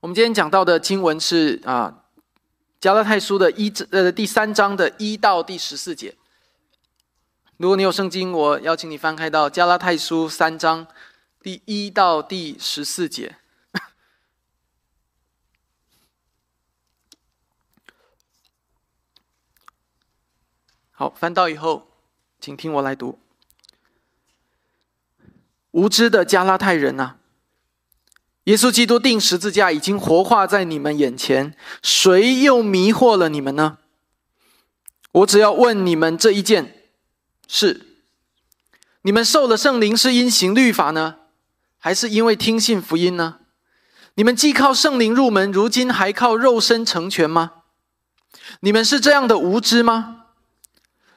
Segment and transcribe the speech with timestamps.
[0.00, 2.04] 我们今天讲到的经文是啊，
[2.80, 6.16] 加拉太书的一呃第三章的一到第十四节。
[7.58, 10.86] 如果你有圣经，我邀请你翻开到加拉太书三章
[11.42, 13.36] 第一到第十四节。
[20.92, 21.88] 好，翻到以后，
[22.40, 23.18] 请听我来读。
[25.72, 27.19] 无知的加拉太人呐！
[28.50, 33.78] 耶稣基督定十字架已经活化在你们眼前，谁又迷惑了你们呢？
[35.12, 36.74] 我只要问你们这一件
[37.46, 37.86] 事：
[39.02, 41.18] 你们受了圣灵是因行律法呢，
[41.78, 43.36] 还是因为听信福音呢？
[44.14, 47.52] 你们既靠圣灵入门，如今还靠肉身成全吗？
[48.62, 50.24] 你们是这样的无知吗？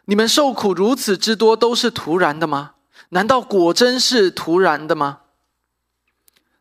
[0.06, 2.74] 你们受苦如此之多，都是突然的吗？
[3.10, 5.22] 难道果真是突然的吗？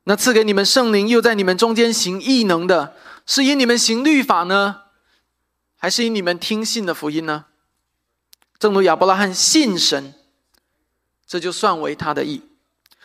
[0.05, 4.83] 那赐给你们圣灵，又在你们中间行异能的，是因你们行律法呢，
[5.77, 7.45] 还是因你们听信的福音呢？
[8.59, 10.15] 正如亚伯拉罕信神，
[11.27, 12.43] 这就算为他的义。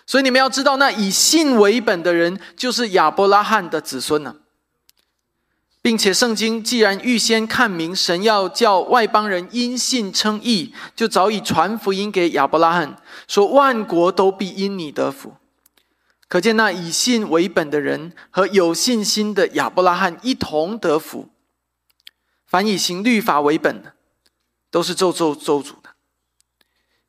[0.06, 4.36] 所以你们要知道，那以信为本的人，就是亚伯拉罕的子孙呢。
[5.82, 15.34] 并且圣经既然预先看明神要叫外邦人因信称义，就早已传福音给亚伯拉罕，说万国都必因你得福。
[16.28, 21.30] 可见那以信为本的人和有信心的亚伯拉罕一同得福。
[22.46, 23.94] 凡以行律法为本的，
[24.70, 25.90] 都是咒咒咒主的。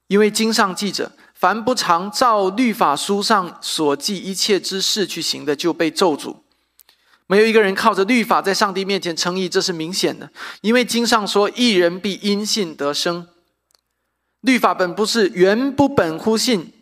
[0.07, 6.37] 因为经上记着，凡不常照律法书上所记一切之事去行的，就被咒诅。
[7.27, 10.31] 没有一个人靠着律法在上帝面前称义，这是明显的。
[10.63, 13.29] 因为经上说：“一人必因信得生。”
[14.41, 16.73] 律法本不是原不本乎信。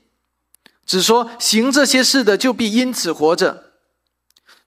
[0.87, 3.73] 只说行这些事的就必因此活着，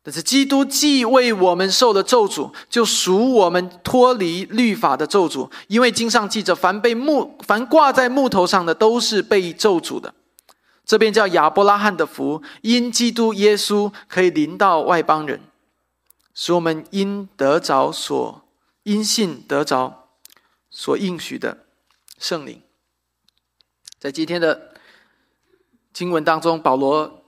[0.03, 5.49] 但是基督既为我们受了咒诅，就赎我们脱离律法的咒诅。
[5.67, 10.13] 因为经上记着，凡被木凡挂在木头上的，都是被咒诅的。
[10.85, 15.39] 这便叫亚伯拉罕的福，因基督耶稣可以临到外邦人，
[16.33, 18.43] 使我们因得着所
[18.83, 20.09] 因信得着
[20.69, 21.59] 所应许的
[22.17, 22.61] 圣灵。
[23.97, 24.68] 在今天的。
[25.99, 27.25] 经文当中，保罗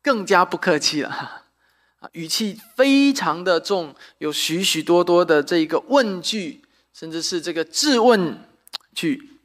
[0.00, 1.08] 更加不客气了，
[1.98, 8.38] 啊， 语气非常的重，有许许多多的这个问句，甚至是这个质问
[8.94, 9.40] 句。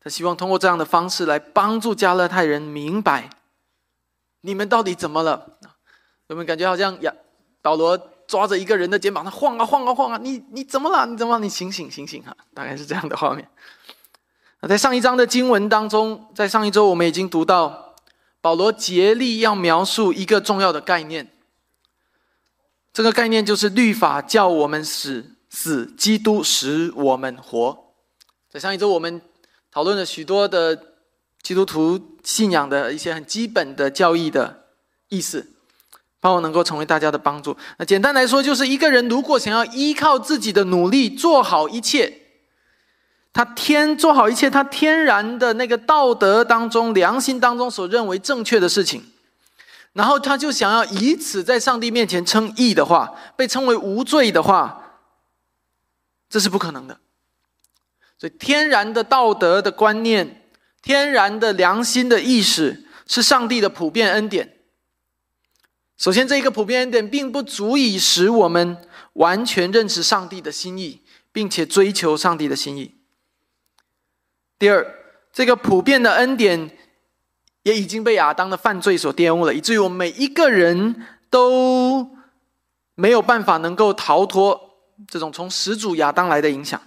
[0.00, 3.30] 他希望通过这样的方式来帮助加勒泰人明白，
[4.40, 5.56] 你们到底怎么了？
[6.26, 7.14] 有没有感觉好像呀？
[7.62, 11.06] 保罗抓着一个人的肩膀，他晃啊晃啊晃啊，你你怎么了？
[11.06, 11.38] 你怎么？
[11.38, 12.36] 你醒醒醒醒哈！
[12.52, 13.48] 大概是这样的画面。
[14.66, 17.94] 在上一章的经文当中，在上一周我们已经读到，
[18.40, 21.30] 保罗竭力要描述一个重要的概念。
[22.92, 27.94] 这个概念就是律法叫我们死，死基督使我们活。
[28.50, 29.20] 在上一周我们
[29.70, 30.80] 讨论了许多的
[31.42, 34.64] 基督徒信仰的一些很基本的教义的
[35.08, 35.46] 意思，
[36.22, 37.54] 盼望能够成为大家的帮助。
[37.78, 42.20] 那简单来说，就是一个人如果想要依靠自己的努力做好一切。
[43.34, 49.04] 他天做好一切，他天然的那个道德当中、良心当中所认为正确的事情，
[49.92, 55.00] 然后他就想要以此在上帝面前称义的话，被称为无罪的话，
[56.30, 57.00] 这是不可能的。
[58.16, 60.48] 所以，天然的道德的观念、
[60.80, 64.58] 天然的良心的意识，是上帝的普遍恩典。
[65.96, 68.76] 首先，这一个普遍恩典并不足以使我们
[69.14, 71.02] 完全认识上帝的心意，
[71.32, 72.94] 并且追求上帝的心意。
[74.64, 74.82] 第二，
[75.30, 76.70] 这个普遍的恩典
[77.64, 82.08] 也已经被亚当的犯罪所玷污了，以至于我们每一个人都
[82.94, 84.58] 没有办法能够逃脱
[85.06, 86.80] 这种从始祖亚当来的影响。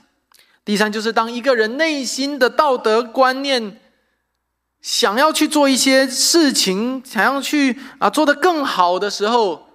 [0.66, 3.80] 第三，就是当一个人内心的道德观念
[4.82, 9.68] 想要去做一些事情，想要去啊做得更好的时候，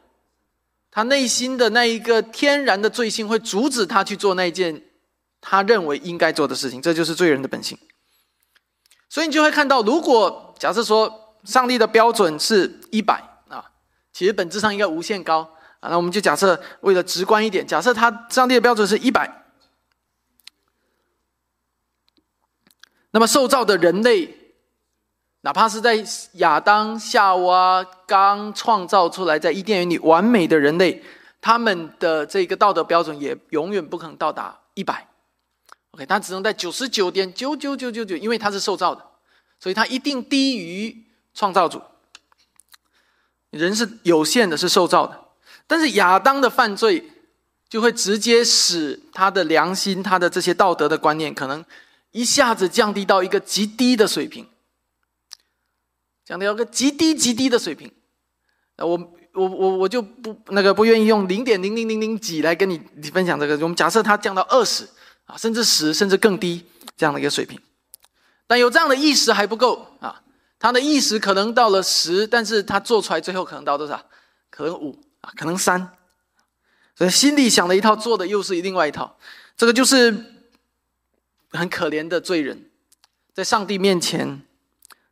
[0.90, 4.82] 他内心的那一个天然的罪性会阻止他去做那件
[5.40, 7.78] 他认为应该做的事情，这就是罪人的本性。
[9.12, 13.62] 所以你就会看到，如果假设说上帝的标准是一百啊，
[14.11, 15.41] 其实本质上应该无限高
[15.81, 15.91] 啊。
[15.91, 19.44] 那我们就假设为了直观一点，假设他上帝的标准是一百，
[23.11, 24.35] 那么受造的人类，
[25.43, 26.03] 哪怕是在
[26.37, 31.05] 亚当夏娃刚创造出来在伊甸园里完美的人类，
[31.38, 35.12] 他们的这个道德标准也永远不可能到达一百。
[35.93, 39.05] OK，它只能在九十九点九九九九九，因为它是受造的，
[39.61, 41.05] 所以它一定低于
[41.35, 41.81] 创造主。
[43.50, 45.23] 人是有限的，是受造的，
[45.67, 47.05] 但是亚当的犯罪，
[47.69, 51.62] 就会直接使他的良心、他的这些道德的观念，可能
[52.12, 54.49] 一下子降低到一个极低的水平，
[56.25, 57.93] 降低到个极低极低的水平。
[58.79, 58.99] 那我
[59.35, 63.55] 我我我就不那个不愿意用零点零零零零几来跟你你分享这个。
[63.59, 64.89] 我们假设它降到二十
[65.26, 66.64] 啊，甚至十，甚至更低
[66.96, 67.60] 这样的一个水平。
[68.46, 70.22] 但有这样的意识还不够啊，
[70.58, 74.04] 他的意识可能到了十，但是他做出来最后可能到多少？
[74.50, 75.96] 可能五啊，可能三。
[76.94, 79.16] 所以心里想的一套，做的又是另外一套。
[79.56, 80.12] 这个就是
[81.50, 82.70] 很可怜的罪人，
[83.32, 84.42] 在上帝面前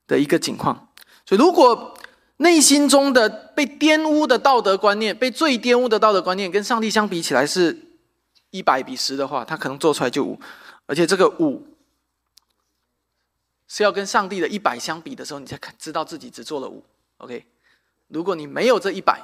[0.06, 0.88] 的一个情况。
[1.24, 1.96] 所以，如果
[2.36, 7.89] 内心中的被玷污的道德观念，被最玷污的道德观念，跟上帝相比起来是
[8.50, 10.40] 一百比十的话，他可能做出来就五，
[10.86, 11.66] 而且这个五。
[13.72, 16.84] 是要跟上帝的一百相比的时候，你才看知道自己只做了五。
[17.18, 17.46] OK，
[18.08, 19.22] 如果你没有这一百，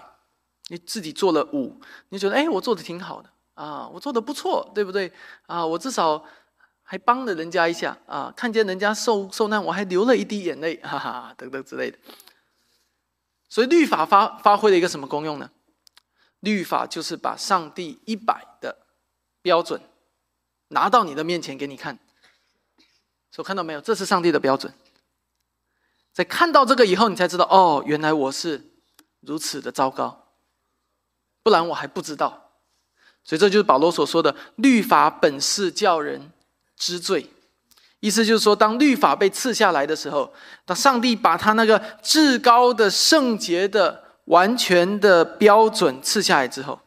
[0.68, 1.80] 你自己做了五，
[2.10, 5.12] 你觉得哎，我做的挺好的啊，我做的不错，对不对
[5.46, 5.66] 啊？
[5.66, 6.24] 我至少
[6.84, 11.98] 还帮了人家一下啊，看见人家受受难，我还流了一滴眼泪，哈哈，等等之类的。
[13.48, 15.50] 所以律法发发挥了一个什么功用呢？
[16.38, 18.85] 律法就是把上帝一百的
[19.46, 19.80] 标准
[20.70, 21.96] 拿到你的面前给你看。
[23.30, 23.80] 所看到没有？
[23.80, 24.74] 这是上帝的标准。
[26.12, 28.60] 在看到这个以后，你才知道哦，原来我是
[29.20, 30.32] 如此的糟糕，
[31.44, 32.50] 不然我还不知道。
[33.22, 36.32] 所以这就是保罗所说的“律法本是叫人
[36.76, 37.30] 知罪”，
[38.00, 40.34] 意思就是说，当律法被赐下来的时候，
[40.64, 46.80] 当上帝把他那个至高的、圣洁的、完全的标准赐下来之后，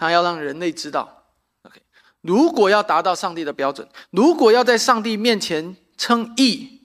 [0.00, 1.24] 他要让人类知道
[1.64, 1.78] ，OK。
[2.22, 6.80] 如果要达到上帝的标准，如果要在上帝面前称义，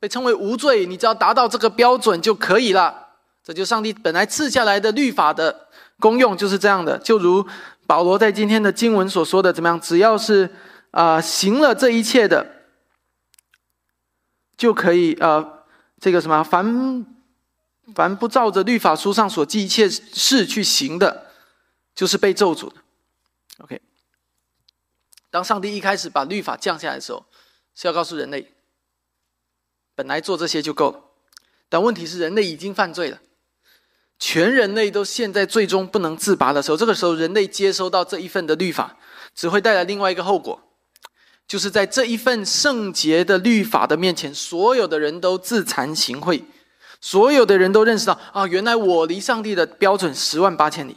[0.00, 3.08] 被称为无罪，你只要达到这个标准就可以了。
[3.42, 5.68] 这就上帝本来赐下来的律法的
[6.00, 6.96] 功用就是这样的。
[6.96, 7.46] 就如
[7.86, 9.78] 保罗在今天的经文所说的，怎么样？
[9.78, 10.48] 只要是
[10.90, 12.46] 啊行了这一切的，
[14.56, 15.64] 就可以呃
[16.00, 17.04] 这个什么凡
[17.94, 21.26] 凡不照着律法书上所记一切事去行的，
[21.94, 22.76] 就是被咒诅的。
[23.58, 23.80] OK。
[25.30, 27.24] 当上帝一开始把律法降下来的时候，
[27.74, 28.52] 是要告诉人类，
[29.94, 31.00] 本来做这些就够了。
[31.68, 33.20] 但问题是，人类已经犯罪了，
[34.16, 36.76] 全人类都陷在最终不能自拔的时候。
[36.76, 38.96] 这个时候，人类接收到这一份的律法，
[39.34, 40.60] 只会带来另外一个后果，
[41.48, 46.44] 就是在这一份圣洁的律法的面前，所有的人都自惭形秽，
[47.00, 50.96] 所有的人都认识到啊，原来我离上帝的标准十万八千里。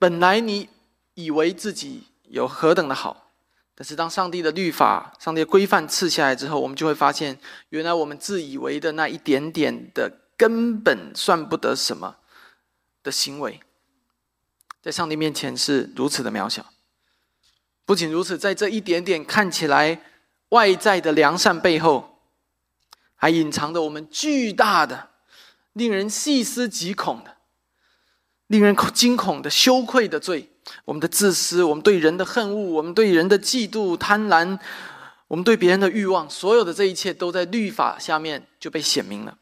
[0.00, 0.68] 本来你。
[1.14, 3.30] 以为自己有何等的好，
[3.74, 7.38] 但是当上帝的律法、上帝的规范赐下来之后，我们就会发现，
[7.70, 12.16] 原来我们自以为的那一点点的根本算不得什么
[13.02, 13.60] 的行为，
[14.80, 16.64] 在上帝面前是如此的渺小。
[17.84, 20.00] 不仅如此，在这一点点看起来
[20.50, 22.22] 外在的良善背后，
[23.14, 25.10] 还隐藏着我们巨大的、
[25.74, 27.36] 令人细思极恐的、
[28.50, 30.48] 令人恐惊恐的羞愧的罪。
[30.84, 34.58] 我们的自私，我们对人的恨恶，我们对人的嫉妒、贪婪，
[35.28, 39.38] 我们对别人的欲望，所有的这一切都在律法下面就被显明了。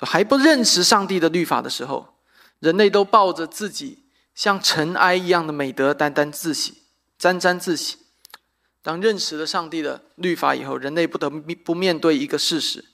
[0.00, 2.14] 还不认识上帝的律法的时候，
[2.60, 6.84] 人类都抱着自己像尘埃一样的美德，单单自喜，
[7.18, 7.98] 沾沾自喜。
[8.80, 12.86] 当认识了上帝的律法以后，人类不得不面对一个事实，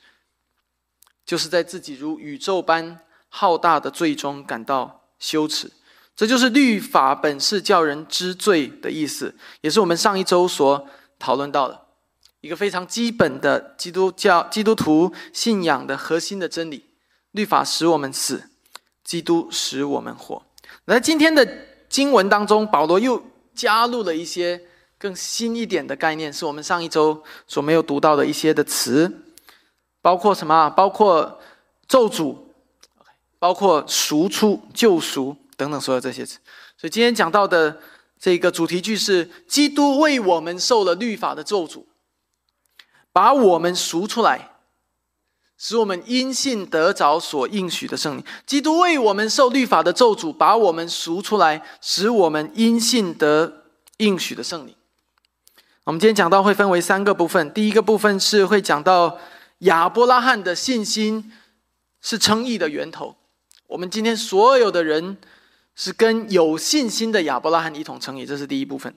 [1.25, 5.71] 就是在自己如宇宙般浩大的罪中感到羞耻。
[6.17, 10.87] 这就是律法本是叫人知罪的意思，也是我们上一周所
[11.19, 11.87] 讨论到的
[12.41, 16.85] 一个非常基本的基督教基督徒信仰的核心的真理：
[17.31, 18.51] 律法使我们死，
[19.05, 20.43] 基督使我们活。
[20.87, 21.47] 在今天的
[21.89, 23.23] 经文当中，保罗又
[23.55, 24.61] 加入了一些
[24.99, 29.23] 更新一点的概念，是我们上一周所没有读到的一些的词，
[30.03, 30.69] 包括什么？
[30.71, 31.41] 包括
[31.87, 32.37] 咒诅，
[33.39, 35.37] 包括赎出救赎。
[35.57, 36.39] 等等，所有这些词，
[36.77, 37.81] 所以今天讲到的
[38.17, 41.83] 这个主题句是：基督为我们受了律法的咒诅，
[43.13, 44.53] 把我们赎出来，
[45.57, 48.25] 使我们因信得着所应许的圣灵。
[48.47, 53.65] 基督为我们受律法的咒诅，把我们赎出来，使我们因信得
[53.97, 54.73] 应许的圣灵。
[55.83, 59.19] 我们今天讲到会分为三个部分，第一个部分是会讲到
[59.59, 61.33] 亚伯拉罕的信心
[62.01, 63.17] 是称义的源头。
[63.69, 65.17] 我们今天所有的人。
[65.81, 68.93] 是跟有信心的亚伯拉罕一同成义，这是第一部分。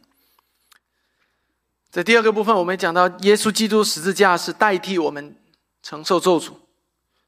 [1.92, 5.36] 在第二个部分，我们讲到耶稣基督十字架是代替我们
[5.84, 6.54] 承受咒诅，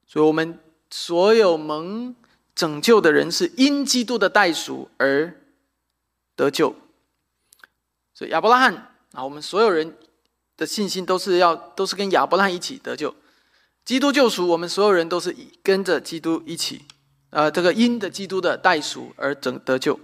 [0.07, 0.57] 所以我们
[0.89, 2.15] 所有蒙
[2.55, 5.39] 拯救的人是因基督的代赎而
[6.35, 6.75] 得救。
[8.15, 8.73] 所以亚伯拉罕
[9.11, 9.95] 啊，我们所有人
[10.57, 13.13] 的信心都是要都是跟亚伯拉罕一起得救。
[13.85, 16.85] 基督救赎，我们所有人都是跟着基督一起，
[17.33, 19.99] 呃，这个因的基督的代赎而整得救。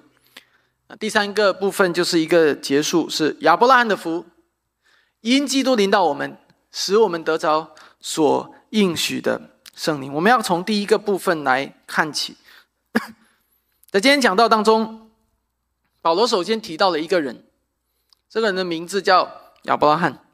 [0.99, 4.25] 第三个部分就是一个结束，是亚伯拉罕的福，
[5.21, 6.35] 因基督临到我们，
[6.71, 10.11] 使我们得着所应许的圣灵。
[10.11, 12.35] 我们要从第一个部分来看起。
[13.91, 15.11] 在今天讲道当中，
[16.01, 17.45] 保罗首先提到了一个人，
[18.27, 19.31] 这个人的名字叫
[19.63, 20.25] 亚伯拉罕。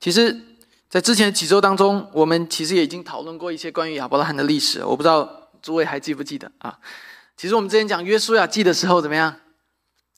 [0.00, 0.51] 其实，
[0.92, 4.84] 在之前几周当中，我们其实也已经讨论过一些关于亚伯拉罕的历史。
[4.84, 5.26] 我不知道
[5.62, 6.78] 诸位还记不记得啊？
[7.34, 9.34] 其实我们之前讲约书亚记的时候，怎么样？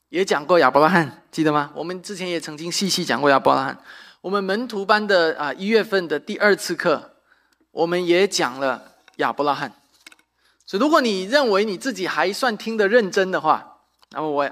[0.09, 1.71] 也讲过亚伯拉罕，记得吗？
[1.77, 3.79] 我们之前也曾经细细讲过亚伯拉罕。
[4.21, 7.13] 我们门徒班的啊一月份的第二次课，
[7.71, 9.73] 我们也讲了亚伯拉罕。
[10.67, 13.79] 所以，如果你认为你自己还算听得认真的话，
[14.11, 14.51] 那么我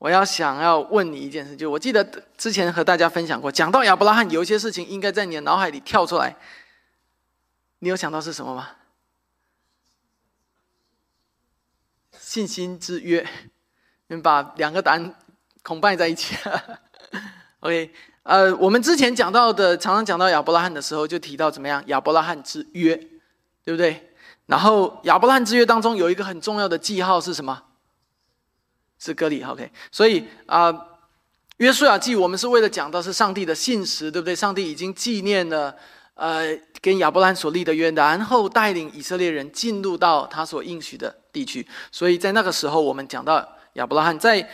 [0.00, 2.02] 我要想要问你一件事，就我记得
[2.38, 6.34] 之前和大家分享过，讲到亚伯拉罕，有一些事情应该在你的脑海里跳出来。
[7.80, 8.70] 你有想到是什么吗？
[12.18, 13.20] 信心之约，
[14.06, 15.14] 你们把两个答案
[15.62, 16.34] 恐拜在一起。
[17.60, 17.92] OK，
[18.22, 21.84] 呃，我们之前讲到的，常常讲到亚伯拉罕的时候，就提到怎么样？
[21.88, 22.96] 亚伯拉罕之约，
[23.62, 24.14] 对不对？
[24.46, 27.64] 然后亚伯拉罕之约当中有一个很重要的记号是什么？
[29.00, 29.42] 是割礼。
[29.42, 30.72] OK，所以啊，
[31.56, 34.36] 约书亚记我们是为了讲到是上帝的信实，对不对？
[34.36, 35.74] 上帝已经纪念了。
[36.14, 41.66] 呃，跟亚伯兰所立的约，然后带领以色列人进入到他所应许的地区。
[41.90, 44.46] 所以在那个时候，我们讲到亚伯拉罕，在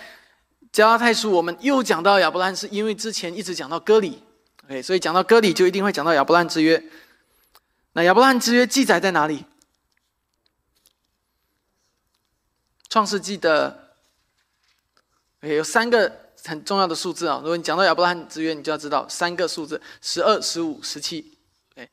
[0.71, 4.23] 加拉太书，我们又讲到亚伯拉罕，是因为之前一直讲到割礼
[4.67, 6.81] ，OK，所以讲到割礼就一定会讲到亚伯拉罕之约。
[7.95, 9.45] 那亚伯拉罕之约记载在哪里？
[12.89, 13.86] 创世纪的
[15.55, 16.11] 有三个
[16.45, 17.39] 很重要的数字啊。
[17.43, 21.33] 如果你讲到亚伯拉罕之约，你就要知道三个数字：十二、十五、十七。
[21.75, 21.89] 对，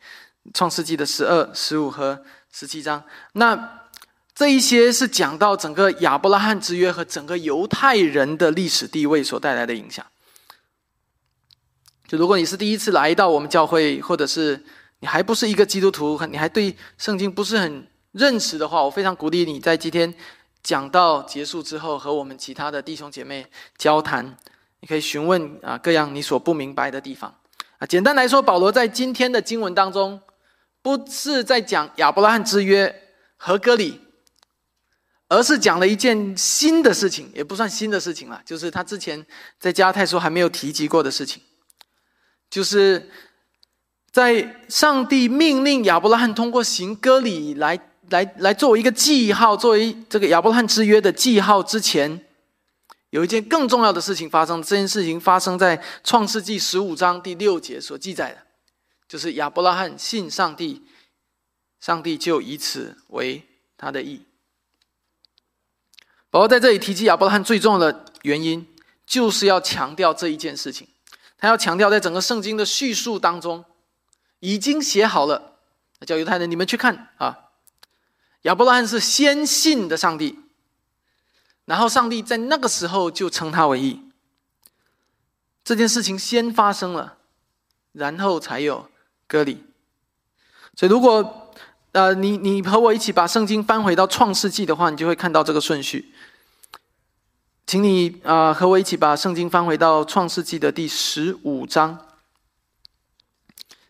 [0.53, 3.81] 创世纪的十二、十五和十七章，那
[4.33, 10.05] 这一些是讲到整个亚伯拉罕之约和整个犹太人的历史地位所带来的影响。
[12.07, 14.63] 就如果你是第一次来到我们教会，或者是
[14.99, 20.13] 你还不是一个基督徒，你还对圣经不是很认识的话，我非常鼓励你在今天
[20.63, 23.45] 讲到结束之后，和我们其他的弟兄姐妹
[23.77, 24.37] 交谈，
[24.79, 27.35] 你可以询问啊各样你所不明白的地方
[27.79, 27.85] 啊。
[27.85, 30.21] 简单来说，保罗在今天的经文当中，
[30.81, 33.99] 不是在讲亚伯拉罕之约和割礼，
[35.27, 39.25] 而是讲了一件新的事情，也不算新的事情了，就是他之前
[39.59, 41.41] 在加太书还没有提及过的事情，
[42.49, 43.09] 就是
[44.11, 47.77] 在上帝命令亚伯拉罕通过行割礼来
[48.09, 52.25] 来来作为一个记号，作为这个亚伯拉罕之约的记号之前。
[53.09, 58.41] 有一件更重要的事情发生，这件事情发生在创世纪十五章第六节所记载的，
[59.07, 60.81] 就是亚伯拉罕信上帝，
[61.79, 63.43] 上帝就以此为
[63.77, 64.23] 他的意。
[66.31, 68.67] 保罗在这里提及亚伯拉罕最重要的原因，
[69.05, 70.87] 就是要强调这一件事情，
[71.37, 73.63] 他要强调在整个圣经的叙述当中，
[74.39, 75.59] 已经写好了，
[76.07, 77.42] 叫犹太人你们去看啊，
[78.43, 80.39] 亚伯拉罕是先信的上帝。
[81.65, 84.01] 然后上帝在那个时候就称他为义。
[85.63, 87.17] 这件事情先发生了，
[87.93, 88.89] 然后才有
[89.27, 89.63] 割礼。
[90.75, 91.53] 所以，如果
[91.93, 96.13] 呃你你和我一起把圣经翻回到创世纪的话，你就会看到这个顺序。
[97.65, 101.97] 请你啊和我一起把圣经翻回到创世纪的第十五章。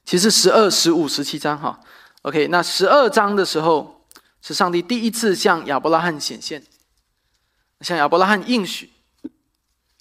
[0.06, 1.80] 其实十二、十五、十七章哈。
[2.22, 4.03] OK，那十二章的时候
[4.44, 6.62] 是上帝第一次向亚伯拉罕显现。
[7.80, 8.92] 向亚伯拉罕应许，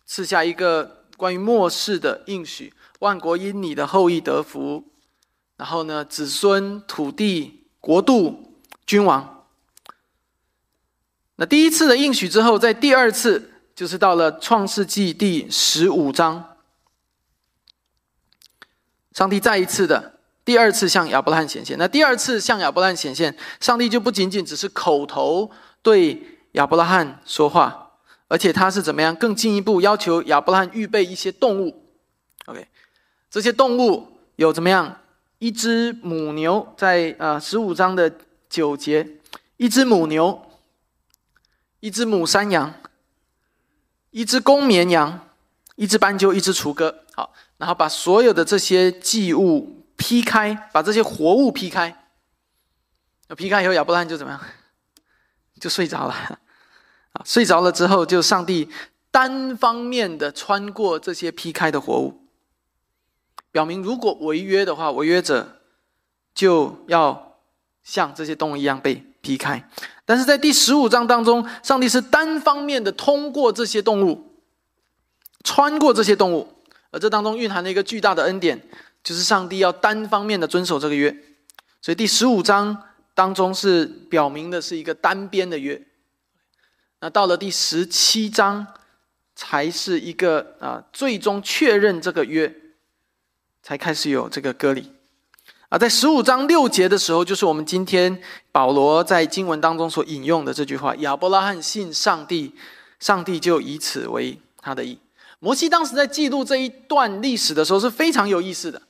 [0.04, 4.84] 赐下一个关于末世的应许：万国因你的后裔得福。
[5.56, 9.46] 然后呢，子孙、土地、国度、君王。
[11.36, 16.56] 那第一次的应许之后，在第二次，就是到了创世纪第十五章，
[19.12, 21.78] 上帝再一次的第二次向亚伯拉罕显现。
[21.78, 25.50] 那第二次向亚伯拉罕显现，上帝就不仅仅只是口头
[25.82, 26.26] 对。
[26.52, 27.92] 亚伯拉罕说话，
[28.28, 29.16] 而且他是怎么样？
[29.16, 31.88] 更进一步要求亚伯拉罕预备一些动物。
[32.44, 32.68] OK，
[33.30, 34.06] 这些动物
[34.36, 34.98] 有怎么样？
[35.38, 38.12] 一只母牛，在呃十五章的
[38.50, 39.16] 九节，
[39.56, 40.42] 一只母牛，
[41.80, 42.74] 一只母山羊，
[44.10, 45.28] 一只公绵羊，
[45.76, 46.94] 一只斑鸠，一只雏鸽。
[47.14, 51.96] 好，然后把所有的这些祭物劈开，把这些活物劈开，
[53.36, 54.40] 劈开以后，亚伯拉罕就怎么样？
[55.60, 56.12] 就睡着了。
[57.12, 58.68] 啊，睡着了之后，就上帝
[59.12, 62.26] 单方面的穿过这些劈开的活物，
[63.52, 65.60] 表明如果违约的话，违约者
[66.34, 67.38] 就要
[67.84, 69.68] 像这些动物一样被劈开。
[70.04, 74.40] 但是在第十五章当中，上帝是单方面的通过这些动物，
[75.44, 76.52] 穿过这些动物，
[76.90, 78.68] 而这当中蕴含了一个巨大的恩典，
[79.02, 81.14] 就是上帝要单方面的遵守这个约。
[81.80, 85.80] 所以第十五章当中是表明的是一个单边的约。
[87.00, 88.66] 那到了第十七章，
[89.34, 92.54] 才是一个啊，最终确认这个约，
[93.62, 94.92] 才开始有这个割礼。
[95.68, 102.54] 啊，在十五章六节的时候，就是我们今天保罗在经文当中所引用的这句话：“亚伯拉罕信上帝，
[103.00, 104.98] 上帝就以此为他的意。”
[105.40, 108.80] 摩西当时在记录这一段历史的时候是非常有意思的。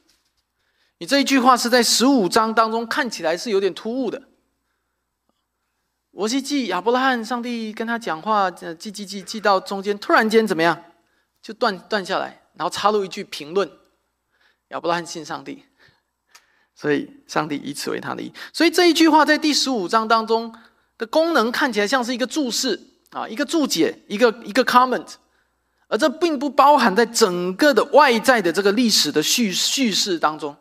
[1.03, 4.23] 你这一句话是在十五章当中看起来是有点突兀的。
[6.13, 10.81] 我去记亚伯拉罕，上帝跟他讲话，记记记记到中间，突然间怎么样，
[11.43, 13.69] 就断断下来，然后插入一句评论：
[14.69, 15.65] 亚伯拉罕信上帝，
[16.77, 18.33] 所以上帝以此为他的意。
[18.53, 20.55] 所以这一句话在第十五章当中
[20.99, 22.79] 的功能看起来像是一个注释
[23.11, 25.15] 啊，一个注解，一个一个 comment，
[25.89, 30.57] 而这并不包含在整个的外在的这个历史的叙叙事当中。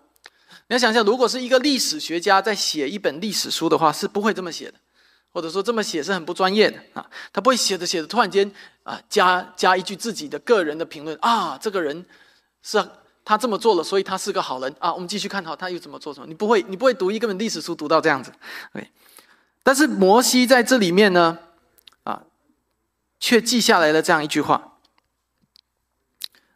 [0.72, 4.76] 你要想想，如果是一个历史学家在写一本历史书的话，是不会这么写的。
[5.34, 8.50] 或者说这么写是很不专业的啊，他不会写着写着突然间
[8.84, 12.06] 啊加加一句自己的个人的评论啊，这个人
[12.64, 12.82] 是
[13.26, 14.94] 他这么做了，所以他是个好人啊。
[14.94, 16.26] 我们继续看好他又怎么做什么？
[16.26, 18.32] 你不会，你不会读一个本历史书读到这样子
[18.72, 18.90] 对
[19.64, 21.38] 但是摩西在这里面呢，
[22.06, 22.24] 啊，
[23.20, 24.78] 却记下来了这样一句话，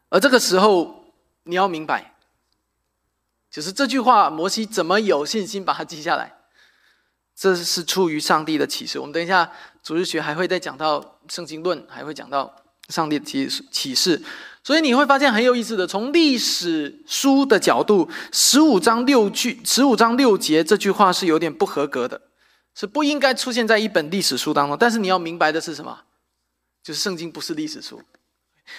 [0.07, 1.03] 而这个时候
[1.43, 2.14] 你要明白，
[3.55, 6.29] 就是这句话，摩西怎么有信心把它记下来？
[7.33, 8.99] 这是出于上帝的启示。
[8.99, 9.49] 我们等一下
[9.81, 12.53] 主日学还会再讲到圣经论，还会讲到
[12.89, 14.21] 上帝的启启示。
[14.61, 22.19] 所以你会发现很有意思的，从历史书的角度，十五章六句、十五章六节这句话是有点不合格的，
[22.75, 24.77] 是不应该出现在一本历史书当中。
[24.77, 26.01] 但是你要明白的是什么？
[26.83, 28.01] 就是圣经不是历史书，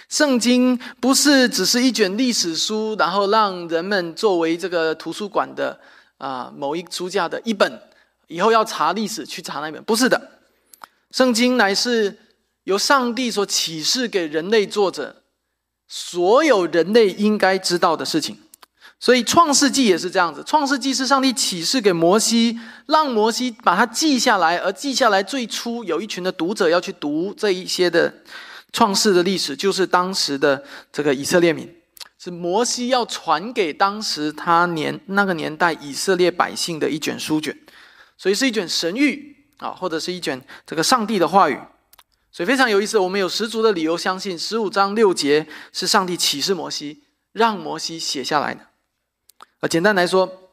[0.09, 5.79] 圣经不是只是一卷历史书，然后让人们作为这个图书馆的
[6.17, 7.81] 啊某一书架的一本。
[8.29, 10.31] 以后要查历史，去查那本不是的，
[11.11, 12.17] 圣经乃是
[12.65, 15.23] 由上帝所启示给人类作者，
[15.87, 18.37] 所有人类应该知道的事情。
[18.99, 28.13] 所以创世纪也是这样子，创世纪是上帝启示给摩西，让摩西把它记下来，而记下来最初有一群的读者要去读这一些的
[28.77, 31.67] 创世的历史，就是当时的这个以色列民，
[32.19, 37.57] 是摩西要传给当时他年那个年代以色列百姓的一卷书卷。
[38.19, 41.59] 所以是一卷神谕啊，或者是一卷这个上帝的话语，
[42.31, 42.99] 所以非常有意思。
[42.99, 48.61] 我们有十足的理由相信，十五章六节是上帝启示摩西，让摩西写下来的。
[49.61, 50.51] 啊，简单来说，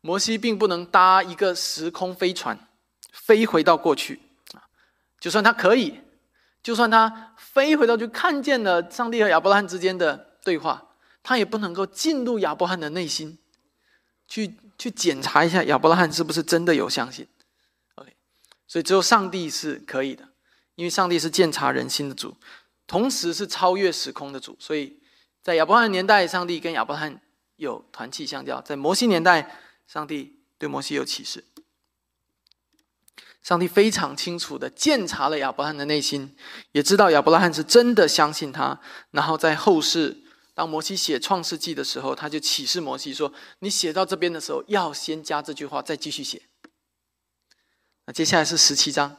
[0.00, 2.58] 摩西并不能搭一个时空飞船
[3.12, 4.20] 飞回到过去，
[5.20, 6.00] 就算他可以，
[6.64, 10.88] 就算他飞回到去看见了上帝和亚伯拉罕之间的对话，
[11.22, 13.38] 他也不能够进入亚伯拉罕的内心
[14.26, 14.56] 去。
[14.76, 17.24] 去检查一下亚伯拉罕是不是真的有相信
[17.94, 18.12] ，OK，
[18.66, 20.28] 所以只有上帝是可以的，
[20.74, 22.36] 因为上帝是鉴察人心的主，
[22.84, 25.00] 同时是超越时空的主，所以
[25.40, 27.20] 在亚伯拉罕年代，上帝跟亚伯拉罕
[27.54, 31.44] 有团契相交；在摩西年代，上帝对摩西有启示。
[33.44, 36.34] 上帝非常清楚的鉴察了亚伯拉罕的内心，
[36.72, 38.80] 也知道亚伯拉罕是真的相信他，
[39.12, 40.22] 然后在后世。
[40.56, 46.42] 当摩西写创世纪的时候，他就启示摩西说：“你写到这边的时候，要先加这句话，再继续写。”
[48.06, 49.16] 那接下来是十七章，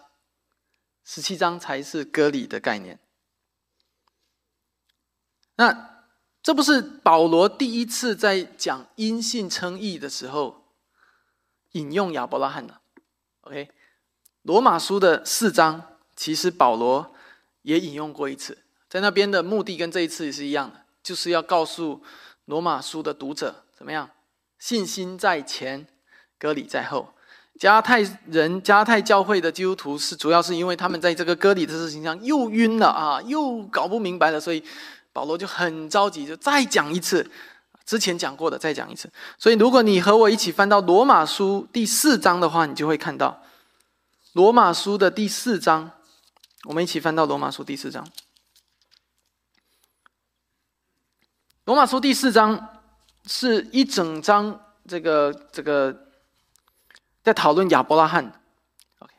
[1.03, 3.01] 十七章才是割礼的概念。
[5.57, 6.05] 那
[6.41, 10.73] 这不是保罗第一次在讲因信称义的时候
[11.73, 12.79] 引用亚伯拉罕的
[13.41, 13.69] ？OK，
[14.45, 15.81] 罗马书的四章
[16.15, 17.13] 其实保罗
[17.63, 18.55] 也引用过一次，
[18.87, 20.81] 在那边的目的跟这一次也是一样的。
[21.01, 22.03] 就是要告诉
[22.45, 24.07] 罗马书的读者怎么样？
[24.59, 25.87] 信心在前，
[26.37, 27.09] 割礼在后。
[27.59, 34.63] 加太人、加太教会的基督徒是主要是因为他们在这个割礼的事情上又晕了啊，又搞不明白了，所以
[35.11, 37.27] 保罗就很着急，就再讲一次
[37.83, 39.09] 之前讲过的，再讲一次。
[39.39, 43.41] 所以如果你和我一起翻到罗马书第四章的话，你就会看到
[44.35, 45.91] 罗马书的第四章。
[46.65, 48.05] 我们一起翻到罗马书第四章。
[51.63, 52.81] 罗马书第四章
[53.25, 56.09] 是一整章，这个这个
[57.23, 58.41] 在讨论亚伯拉罕。
[58.99, 59.13] OK，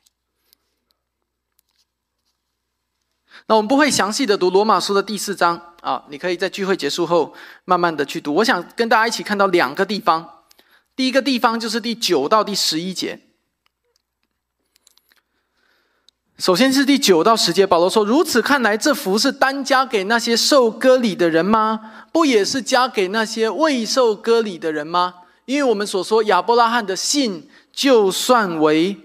[3.46, 8.35] 那我们不会详细的读罗马书的第四章啊，你可以在聚会结束后慢慢的去读。
[8.35, 10.42] 我想跟大家一起看到两个地方，
[10.94, 13.22] 第一个地方就是第九到第十一节。
[16.38, 21.81] 首先是第九到十节，保罗说：“如此看来，这福是单加给那些受割礼的人吗？
[22.12, 25.14] 不也是加给那些未受割礼的人吗？
[25.46, 28.99] 因为我们所说亚伯拉罕的信，就算为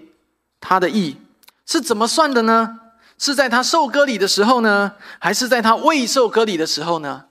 [0.60, 1.16] 他的义，
[1.64, 2.80] 是怎么算的呢？
[3.16, 7.24] 是在他受割礼的时候呢，还是在他未受割礼的时候呢？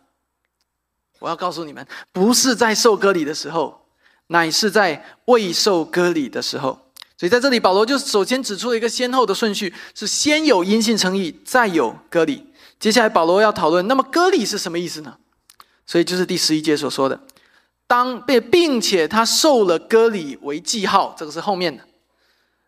[1.19, 3.85] 我要告诉你们，不是在受割礼的时候，
[4.27, 6.79] 乃是在未受割礼的时候。”
[7.21, 12.47] 所以在这里，保罗就首先指出了一个先后的顺序：是先有因信称义，再有割礼。
[12.79, 15.17] 接下来，保罗要讨论，那么割礼是什么意思呢？
[15.86, 17.19] 所以就是第十一节所说的：
[17.86, 21.84] 当被并且他受了割礼为记号，这个是后面的。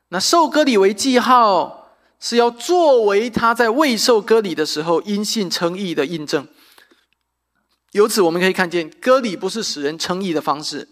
[0.09, 6.47] 那受割礼为记号，是要作为他在未受割礼的时候因信称义的印证。
[7.93, 10.89] 由此我们可以看见，割礼不是使人称义的方式。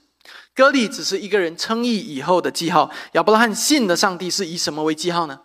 [0.54, 2.92] 割礼只是一个人称义以后的记号。
[3.14, 5.42] 亚伯拉罕信的上帝是以什么为记号呢？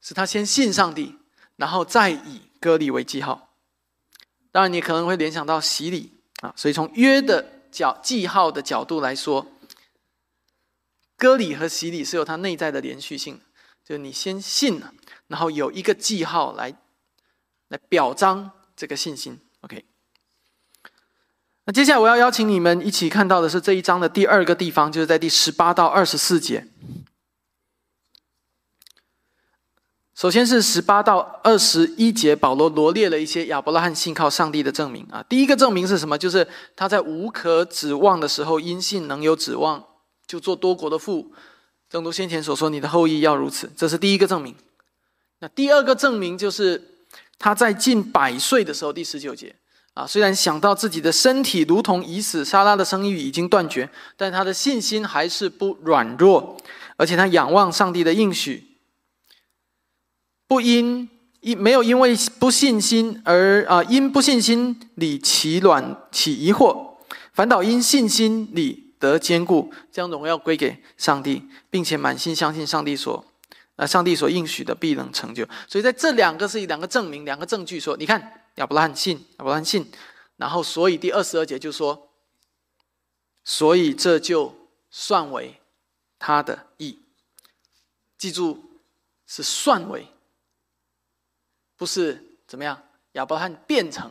[0.00, 1.16] 是他先信上帝，
[1.56, 3.54] 然后再以割礼为记号。
[4.50, 6.52] 当然，你可能会联想到洗礼啊。
[6.56, 9.46] 所以从约的角记号的角度来说，
[11.16, 13.40] 割礼和洗礼是有它内在的连续性。
[13.84, 14.92] 就是你先信了，
[15.28, 16.74] 然后有一个记号来
[17.68, 19.40] 来表彰这个信心。
[21.68, 26.66] 那接下来我要邀请你们一起看到的是这一章的第二个地方，就是在第十八到二十四节。
[30.14, 35.22] 首先是十八到二十一节，保罗罗列了一些亚伯拉罕信靠上帝的证明啊。
[35.28, 36.16] 第一个证明是什么？
[36.16, 39.84] 就是他在无可指望的时候，因信能有指望，
[40.26, 41.34] 就做多国的父。
[41.90, 44.54] 正如先前所说，你的后裔要如此，这是第一个证明。
[45.40, 46.82] 那第二个证明就是
[47.38, 49.54] 他在近百岁的时候，第十九节。
[49.98, 56.56] 啊，虽然想到自己的身体如同已死，莎拉的生育已经断绝，但他的信心还是不软弱，
[56.96, 58.62] 而且他仰望上帝的应许，
[60.46, 66.90] 不因因没有因为不信心而啊因不信心里起卵起疑惑，
[67.32, 73.24] 反倒因信心里得坚固，将荣耀归给上帝，并且满心相信上帝所
[73.74, 75.44] 啊上帝所应许的必能成就。
[75.66, 78.44] 所以在这两个是两个证明，两个证据说，你看。
[78.58, 79.90] 亚伯拉罕信，亚伯拉罕信，
[80.36, 82.10] 然后所以第二十二节就说，
[83.44, 84.54] 所以这就
[84.90, 85.60] 算为
[86.18, 86.98] 他的义。
[88.18, 88.62] 记住，
[89.26, 90.08] 是算为，
[91.76, 92.82] 不是怎么样？
[93.12, 94.10] 亚伯拉罕变成，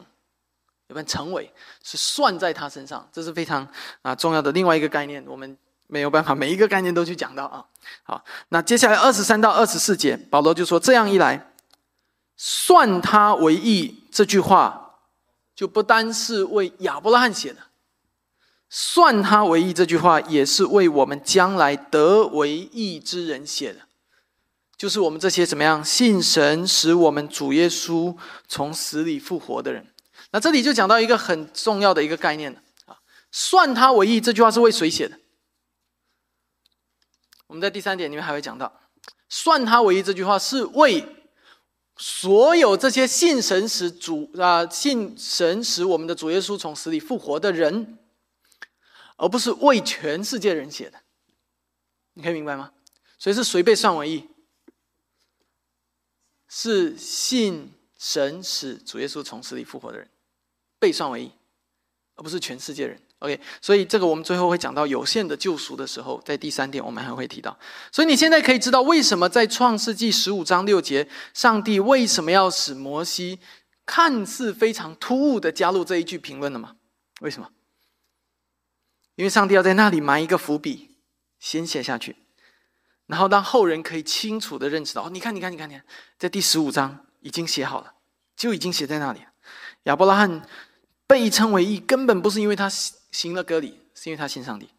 [0.88, 1.54] 有没有成为？
[1.84, 3.68] 是算在他身上，这是非常
[4.02, 5.22] 啊重要的另外一个概念。
[5.28, 5.58] 我们
[5.88, 7.66] 没有办法每一个概念都去讲到啊。
[8.04, 11.54] 好，那接下来二十三到二十四节，保罗就说这样一来。
[12.40, 14.96] 算他为义这句话，
[15.56, 17.60] 就不单是为亚伯拉罕写的，
[18.68, 23.82] 算他为义这句话也是为我们将来得为义之人写的，
[24.76, 29.86] 就是我们这些怎么样信神使我们主耶稣从死里复活的人。
[30.32, 32.98] 那这里就讲到一个很重要的一个概念了啊，
[33.32, 35.20] 算他为义这句话是为谁写的？
[37.46, 38.82] 我们在第三点里面还会讲到，
[39.30, 41.14] 算他为义这句话是为。
[41.98, 47.98] 所有这些信神使主啊，信神使我们的主耶稣从死里复活的人，
[49.16, 51.02] 而不是为全世界人写的，
[52.14, 52.74] 你可以明白吗？
[53.18, 54.30] 所以是谁被算为义？
[56.48, 60.08] 是信神使主耶稣从死里复活的人
[60.80, 61.32] 被算为义，
[62.16, 63.02] 而不是全世界人。
[63.20, 67.58] OK，所以这个我们最后会讲到有限的救赎的时候，在第三点我们还会提到。
[67.92, 73.40] 所以你现在可以知道为什么在创世纪十五章六节，上帝为什么要使摩西
[73.88, 76.76] 看似非常突兀的加入这一句评论了吗？
[77.22, 77.50] 为什么？
[79.16, 80.98] 因为上帝要在那里埋一个伏笔，
[81.40, 82.18] 先写下去，
[83.08, 85.08] 然后让后人可以清楚的认识到。
[85.08, 85.84] 哦，你看，你看，你看，你看，
[86.20, 87.94] 在第十五章已经写好了，
[88.36, 89.22] 就已经写在那里。
[89.86, 90.48] 亚伯拉罕
[91.08, 92.70] 被称为义，根本不是因为他。
[93.10, 94.70] 行了割礼，是因为他信上帝。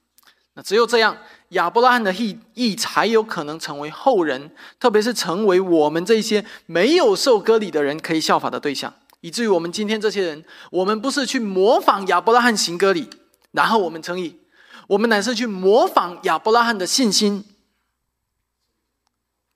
[0.55, 1.17] 那只有这样，
[1.49, 8.95] 亚伯拉罕的义义才有可能成为后人，特别是成为我们这些没有受割礼的人可以效法的对象。
[9.23, 13.11] 以至于我们今天这些人，我们不是去模仿亚伯拉罕行割礼，
[13.51, 14.39] 然后我们称义，
[14.87, 17.45] 我们乃是去模仿亚伯拉罕的信心。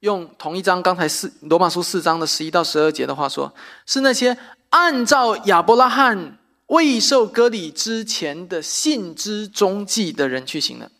[0.01, 3.55] 用同一章刚才四罗马书四章的十一到十二节的话说，
[3.87, 4.37] 是那些
[4.71, 6.39] 按照亚伯拉罕。
[6.73, 10.91] 未受割礼之前的信之中记的人去行了，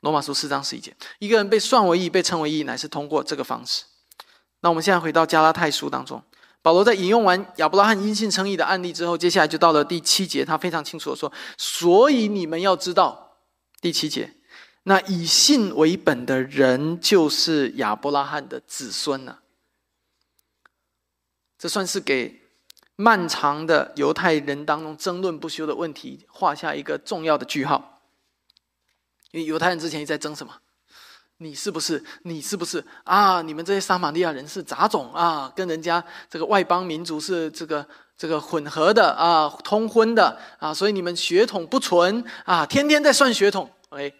[0.00, 3.84] 罗马书四章十一节，一个人被算为义，被称为义，乃是通过这个方式。
[4.62, 6.20] 那我们现在回到加拉太书当中，
[6.60, 13.36] 保罗在引用完亚伯拉罕因信称义的案例之后，接下来就到了第七节，他非常清楚的说：“所以你们要知道，
[13.80, 14.34] 第七节，
[14.82, 19.38] 那以信为本的人，就是亚伯拉罕的子孙呢。”
[21.56, 22.41] 这算是给
[22.96, 28.00] 漫长的犹太人当中争论不休的问题画下一个重要的句号。
[29.30, 30.52] 因为犹太人之前一直在争什么？
[31.38, 32.04] 你是不是？
[32.22, 33.42] 你是不是啊？
[33.42, 35.50] 你们这些撒玛利亚人是杂种啊？
[35.56, 37.84] 跟人家这个外邦民族是这个
[38.16, 43.68] 这个混合的啊，通婚的啊，所以你们血统不纯啊，天天在算血统。
[43.88, 44.14] OK，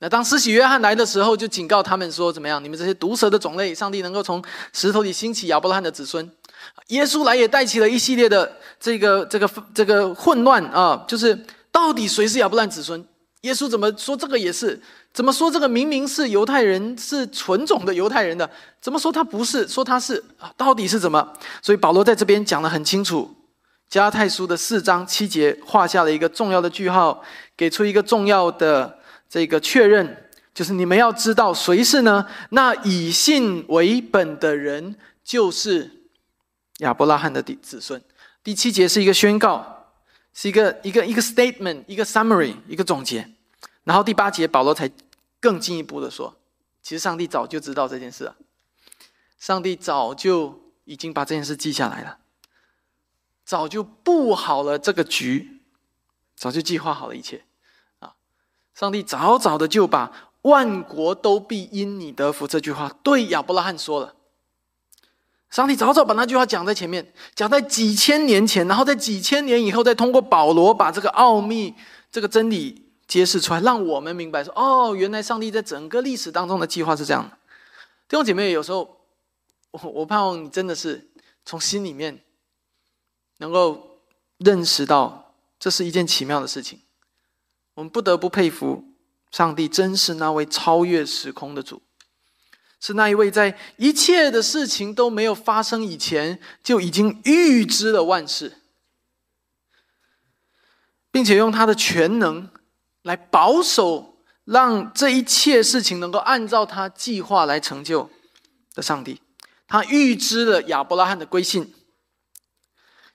[0.00, 2.64] 那当施洗约翰来的时候，就警告他们说：怎么样？
[2.64, 6.28] 你们这些毒蛇的种类，上帝能够从石头里兴起亚伯拉罕的子孙。
[6.88, 11.38] 耶稣来也带起了一系列的这个这个这个混乱啊，就是
[11.72, 13.04] 到底谁是亚伯兰子孙？
[13.42, 14.80] 耶稣怎么说这个也是？
[15.12, 18.48] 怎么说这个明明是犹太人，是纯种的犹太人的？
[18.80, 19.66] 怎么说他不是？
[19.66, 20.52] 说他是啊？
[20.56, 21.32] 到底是怎么？
[21.62, 23.34] 所以保罗在这边讲的很清楚，
[23.88, 27.22] 加拉太书的四章七节画下了一个重要的句号，
[27.56, 28.98] 给出一个重要的
[29.28, 32.26] 这个确认，就是你们要知道谁是呢？
[32.50, 35.95] 那以信为本的人，就是
[36.78, 38.02] 亚伯拉罕的子子孙。
[38.42, 39.92] 第七节是一个宣告，
[40.32, 43.28] 是一个一个一个 statement，一个 summary，一个总结。
[43.84, 44.90] 然后第八节，保罗才
[45.40, 46.36] 更进一步的说
[46.82, 48.36] ：“其实上帝早就知道这件事了，
[49.38, 52.18] 上帝早就已经把这件事记下来了，
[53.44, 55.62] 早就布好了这个局，
[56.34, 57.44] 早就计划好了一切
[58.00, 58.14] 啊！
[58.74, 64.15] 上帝早早的就把‘万国都必因你得福’这句话对亚伯拉罕说了。
[65.50, 71.74] 上帝早早把那句话讲在前面，讲在几千年前，然后在几千年以后，再通过保罗把这个奥秘、
[72.10, 77.30] 这个真理。”揭示出来，让我们明白说：哦，原来上帝在整个历史当中的计划是这样的。
[78.08, 78.98] 弟兄姐妹，有时候
[79.70, 81.08] 我我盼望你真的是
[81.44, 82.20] 从心里面
[83.38, 84.00] 能够
[84.38, 86.80] 认识到，这是一件奇妙的事情。
[87.74, 88.82] 我们不得不佩服
[89.30, 91.80] 上帝，真是那位超越时空的主，
[92.80, 98.58] 是那一位在一切的事情都没有发生以前就已经预知了万事，
[101.10, 102.50] 并且用他的全能。
[103.02, 108.10] 来保守，让这一切事情能够按照他计划来成就
[108.74, 109.20] 的上帝，
[109.68, 111.72] 他预知了亚伯拉罕的归信，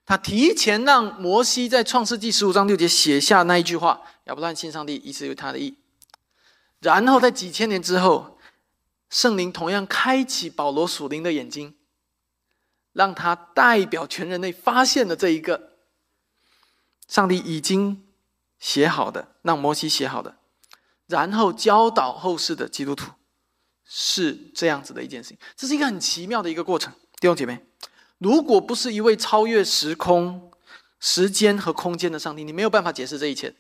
[0.06, 5.76] 他提前让摩西在创世纪十五章六节写下那一句话：“亚伯拉罕信上帝，以此有他的意。”
[6.80, 8.31] 然后在几千年之后，
[9.12, 11.76] 圣灵同样开启保罗属灵的眼睛，
[12.94, 15.74] 让他代表全人类发现了这一个
[17.08, 18.08] 上帝已经。
[18.62, 20.38] 写好的，让摩西写好的，
[21.08, 23.12] 然后教导后世的基督徒，
[23.84, 25.40] 是这样子的一件事情。
[25.56, 27.66] 这是一个很奇妙的一个过程，弟兄姐妹。
[28.20, 30.52] 如果不是一位超越时空、
[31.00, 33.56] 时间和空间的上帝，你没有办法解释这一切。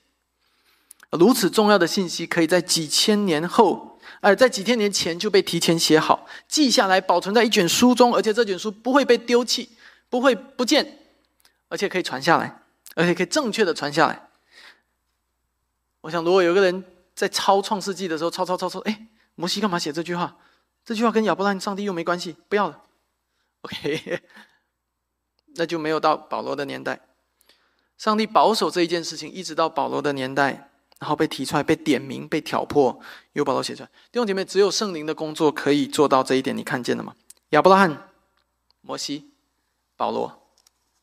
[1.10, 3.90] 如此重要的信息，可以在几千年后，
[4.21, 9.69] 哎，在几千年前就被提前写好、记下来，保存在一卷书中，而且这卷书不会被丢弃，
[10.10, 10.99] 不会不见，
[11.67, 12.62] 而且可以传下来，
[12.95, 14.29] 而且可以正确的传下来。
[16.01, 20.38] 我想，如果有个人在抄《创世纪》的时候抄抄抄抄，哎，摩西干嘛写这句话？
[20.84, 22.81] 这句话跟亚伯拉罕上帝又没关系，不要了。
[23.62, 24.21] OK，
[25.55, 26.99] 那就没有到保罗的年代。
[27.97, 30.70] 上帝保守这一件事情，一直到保罗的年代，
[31.02, 32.98] 然后被提出来、被点名、被挑破，
[33.34, 33.90] 由保罗写出来。
[34.12, 37.16] 弟兄姐妹，只有圣灵的工作可以做到这一点，你看见了吗？
[37.50, 38.10] 亚伯拉罕、
[38.82, 39.32] 摩西、
[39.98, 40.48] 保罗，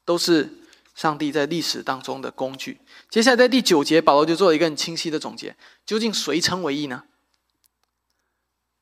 [0.04, 0.54] 都是。
[0.94, 2.80] 上帝在历史当中的工具。
[3.08, 5.56] 接下来在第九节，保罗就做了一个很清晰的总结：
[5.86, 7.04] 究竟谁称为义呢？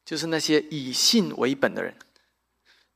[0.02, 1.94] 就是那些以信为本的人，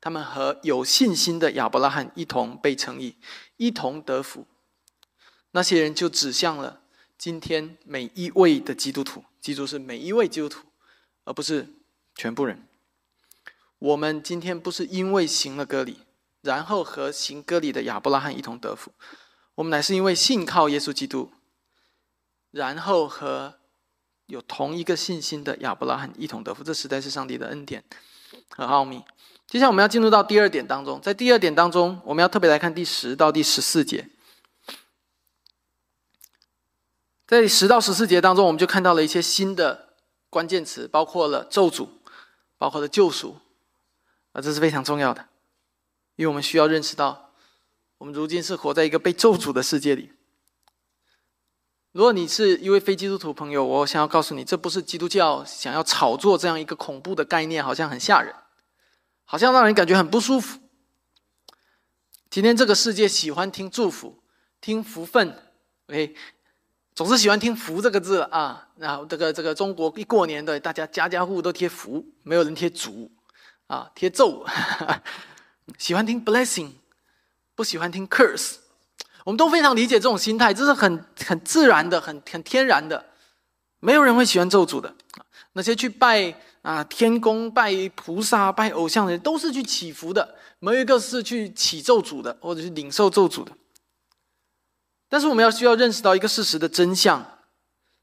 [0.01, 3.17] 他们和有信心的亚伯拉罕一同被称义，
[3.59, 4.47] 一同得福。
[5.51, 6.80] 那些人就指向了
[7.21, 10.61] 今天每一位的基督徒，记住是每一位基督徒，
[11.25, 11.69] 而不是
[12.15, 12.67] 全部人。
[13.79, 15.99] 我们今天不是因为行了割礼。
[16.41, 18.91] 然后和行割礼的亚伯拉罕一同得福，
[19.57, 21.31] 我们乃是因为信靠耶稣基督，
[22.51, 23.59] 然后和
[24.25, 26.65] 有同一个信心的亚伯拉罕一同得福。
[26.65, 27.85] 这实在是上帝的恩典
[28.49, 29.05] 和奥秘。
[29.47, 34.09] 接下来我们要进入到第二点当中，在第二点当中，我们要特别来看第十到第十四节。
[37.31, 39.91] 在十到十四节当中，我们就看到了一些新的
[40.29, 41.87] 关键词，包括了咒诅，
[42.59, 43.39] 包括了救赎，
[44.33, 45.29] 啊，这是非常重要的。
[46.17, 47.31] 因为我们需要认识到，
[47.99, 50.11] 我们如今是活在一个被咒诅的世界里。
[51.93, 58.35] 如果你是一位非基督徒朋友，我想要告诉你，这不是基督教想要炒作这样一个恐怖的概念，好像很吓人，
[59.25, 60.59] 好像让人感觉很不舒服。
[62.29, 64.21] 今天这个世界喜欢听祝福，
[64.61, 65.41] 听福分
[65.87, 66.17] ，OK，
[66.95, 68.69] 总是喜欢听“福”这个字啊。
[68.77, 73.11] 然后这个这个中国一过年的，大家家家户户都贴福，没有人贴祝
[73.67, 74.55] 啊，贴咒，哈
[74.87, 75.03] 哈
[75.79, 76.71] 喜欢听 blessing，
[77.55, 78.57] 不喜欢听 curse。
[79.25, 83.05] 我们都非常理解这种心态，这是很很自然的、很很天然的。
[83.81, 84.95] 没有人会喜欢咒诅的。
[85.53, 93.53] 那些去拜啊天公、拜菩萨、拜偶像的人，都是去祈福的，没有一个是去祈咒诅的，或者是领受咒诅的。
[95.11, 97.39] 但是我们要需要认识到一个事实的真相，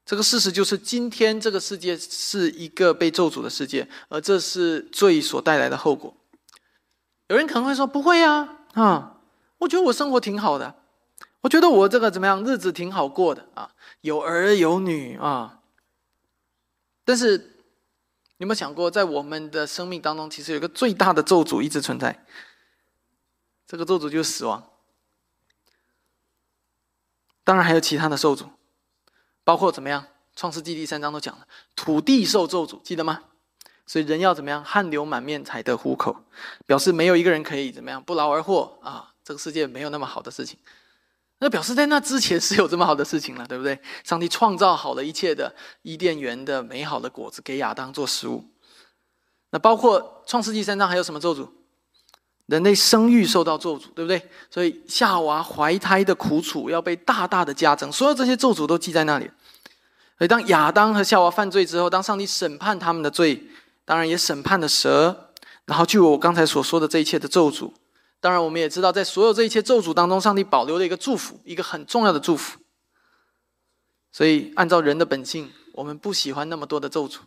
[0.04, 6.14] 这个事实就是今天这个世界是一个被咒诅的世界，而这是罪所带来的后果。
[7.28, 9.20] 有人可能会说：“不会呀，啊，
[9.58, 10.76] 我觉得我生活挺好的。”
[11.40, 12.44] 我觉得我这个怎么样？
[12.44, 15.60] 日子挺好过的啊，有儿有女啊。
[17.04, 17.44] 但是，你
[18.38, 22.26] 有没有想过，在我们的生命当中，其实有一个最大的咒诅一直存在。
[23.66, 24.62] 这个咒诅就是死亡。
[27.48, 28.44] 当然还有其他的受诅，
[29.42, 30.04] 包括怎么样？
[30.36, 33.22] 创世纪第三章都讲了，土地受咒诅，记得吗？
[33.86, 34.62] 所以人要怎么样？
[34.62, 36.14] 汗流满面才得糊口，
[36.66, 39.14] 表示没有一个人可以怎么样不劳而获啊。
[39.24, 40.58] 这个世界没有那么好的事情。
[41.38, 43.80] 那表示在那之前是有这么好的事情了，对不对？
[44.04, 48.44] 上帝创造好了一切的伊甸园的美好的果子给亚当做食物。
[49.48, 51.48] 那包括创世纪三章还有什么咒诅？
[52.48, 54.20] 人类生育受到咒诅，对不对？
[54.50, 59.30] 所以夏娃怀胎的苦楚要被大大的加增，所有这些咒诅都记在那里。
[60.16, 63.44] 所以当亚当和夏娃犯罪之后，当上帝审判他们的罪，
[63.84, 65.30] 当然也审判了蛇，
[65.66, 67.70] 然后就有我刚才所说的这一切的咒诅。
[68.18, 72.58] 当然，我们也知道，在所有这一切咒诅当中，上帝保留了一个祝福，一个很重要的祝福。
[74.10, 77.18] 所以，按照人的本性，我们不喜欢那么多的咒诅。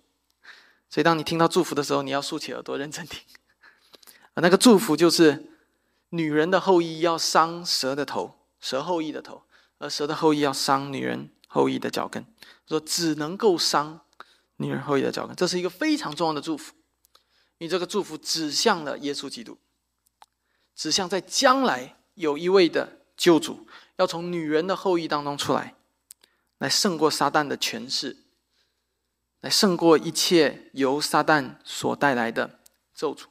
[0.90, 3.22] 所以，当你听到祝福的时候，你要竖起耳朵认真听。
[4.36, 5.52] 那个祝福就是：
[6.10, 9.44] 女人的后裔要伤蛇的头，蛇后裔的头；
[9.78, 12.26] 而蛇的后裔要伤女人后裔的脚跟。
[12.68, 14.00] 说只能够伤
[14.56, 16.74] 女人后裔的脚跟，这是一个非常重要的祝福，
[17.58, 19.58] 因为这个祝福指向了耶稣基督。
[20.74, 23.68] 指向在将来有一位的救主
[23.98, 25.76] 要从女人的后裔当中出来，
[26.60, 28.16] 来胜过撒旦的权势，
[29.42, 32.62] 来胜过一切由撒旦所带来的
[32.96, 33.26] 咒诅。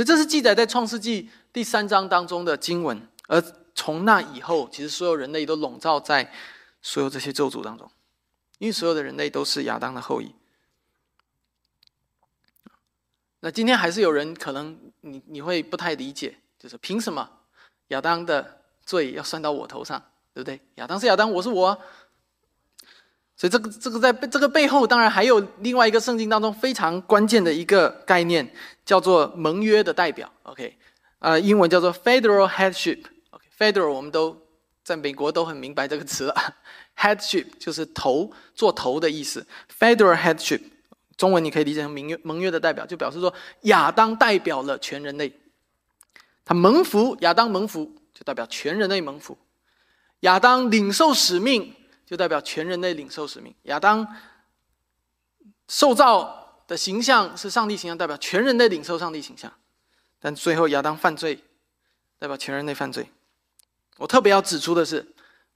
[0.00, 3.06] 所以这是记载在创世纪第三章当中的经文。
[3.28, 3.38] 而
[3.74, 6.32] 从那以后，其实所有人类都笼罩在
[6.80, 7.86] 所有这些咒诅当中，
[8.56, 10.34] 因为所有的人类都是亚当的后裔。
[13.40, 17.30] 那今天还是有人可能你你会不太理解，就是凭什么
[17.88, 20.58] 亚当的罪要算到我头上，对不对？
[20.76, 21.78] 亚当是亚当，我是我，
[23.40, 28.46] 所以这个这个在这个背后，当然还有另外一个圣经当中非常关键的一个概念，
[28.84, 30.30] 叫做盟约的代表。
[30.42, 30.76] OK，
[31.20, 33.02] 呃，英文叫做 federal headship。
[33.30, 34.36] OK，federal 我们都
[34.84, 36.34] 在美国都很明白这个词了，
[36.98, 39.46] headship 就是头做头的意思
[39.78, 40.60] ，federal headship。
[41.16, 45.32] 中文你可以理解成盟约盟约的代表，就表示说亚当代表了全人类，
[46.44, 49.34] 他蒙福，亚当蒙福就代表全人类蒙福；
[50.20, 51.74] 亚当领受使命，
[52.10, 54.04] 就代表全人类领受使命；亚当
[55.68, 59.52] 受造的形象是上帝形象，代表全人类领受上帝形象。
[60.18, 61.44] 但最后亚当犯罪，
[62.18, 63.08] 代表全人类犯罪。
[63.96, 65.06] 我特别要指出的是，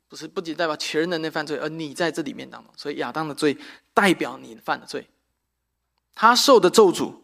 [0.06, 3.58] 不是不仅代表全人类犯罪，而你在这里面当中，所以亚当的罪
[3.92, 5.08] 代表你犯的罪。
[6.14, 7.16] 他受的咒诅，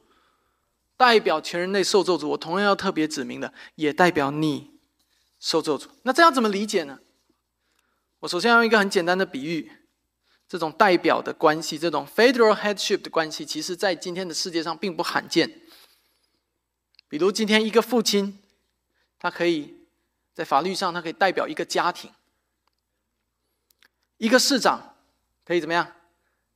[0.96, 2.26] 代表全人类受咒诅。
[2.26, 4.72] 我同样要特别指明的，也代表你
[5.38, 5.86] 受咒诅。
[6.02, 6.98] 那这样怎么理解呢？
[8.20, 9.72] 我首先用一个很简单的比喻，
[10.46, 15.62] 这种代表的关系，这种 federal headship 的关系，其实在今天的世界上并不罕见。
[17.09, 18.38] 比如今天一个父亲，
[19.18, 19.74] 他可以
[20.35, 22.11] 在法律上，他可以代表一个家庭；
[24.18, 24.97] 一个市长
[25.44, 25.92] 可以怎么样，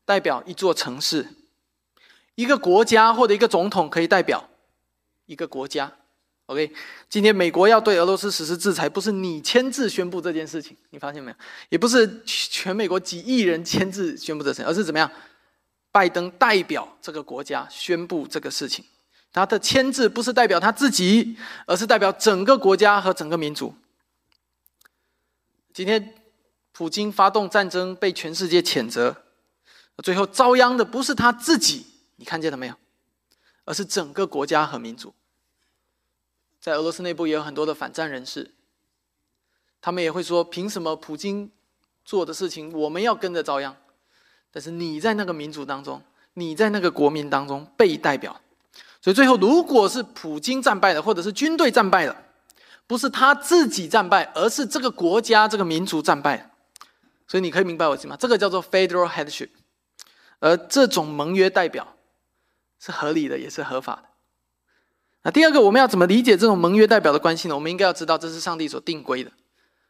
[0.04, 1.28] 代表一座城市。
[2.34, 4.50] 一个国家或者一个总统可以代表
[5.26, 5.96] 一个国家
[6.46, 6.72] ，OK？
[7.08, 11.36] 今天美国要对俄罗斯实施制裁，不是你签字宣布这件事情，你发现没有？
[11.68, 15.10] 也不是全美国几亿人签字宣布这事情，而是怎么样？
[15.92, 18.84] 拜登代表这个国家宣布这个事情，
[19.32, 21.36] 他的签字不是代表他自己，
[21.66, 23.74] 而是代表整个国家和整个民族。
[25.72, 26.14] 今天
[26.72, 29.16] 普京发动战争被全世界谴责，
[30.02, 31.86] 最后遭殃的不是他自己。
[32.16, 32.74] 你看见了没有？
[33.64, 35.14] 而是整个国家和民族，
[36.64, 38.50] 在俄罗斯内部也有很多的反战人士，
[39.82, 41.50] 他们也会说：凭什么普京
[42.06, 43.76] 做的事情，我们要跟着遭殃。
[44.50, 46.02] 但是你在那个民族当中，
[46.32, 48.40] 你在那个国民当中被代表，
[49.02, 52.16] 所以最后如果是普京战败了，或者是军队战败了，
[52.86, 56.50] 不是他自己战败，而是这个国家这个民族战败。
[57.28, 58.16] 所以你可以明白我意思吗？
[58.18, 59.50] 这个叫做 federal headship，
[60.38, 61.94] 而这种盟约代表
[62.80, 64.13] 是合理的，也是合法的。
[65.24, 67.54] 那第二个，我们要怎么理解这种盟约代表的关系呢？
[67.54, 69.32] 我们应该要知道，这是上帝所定规的，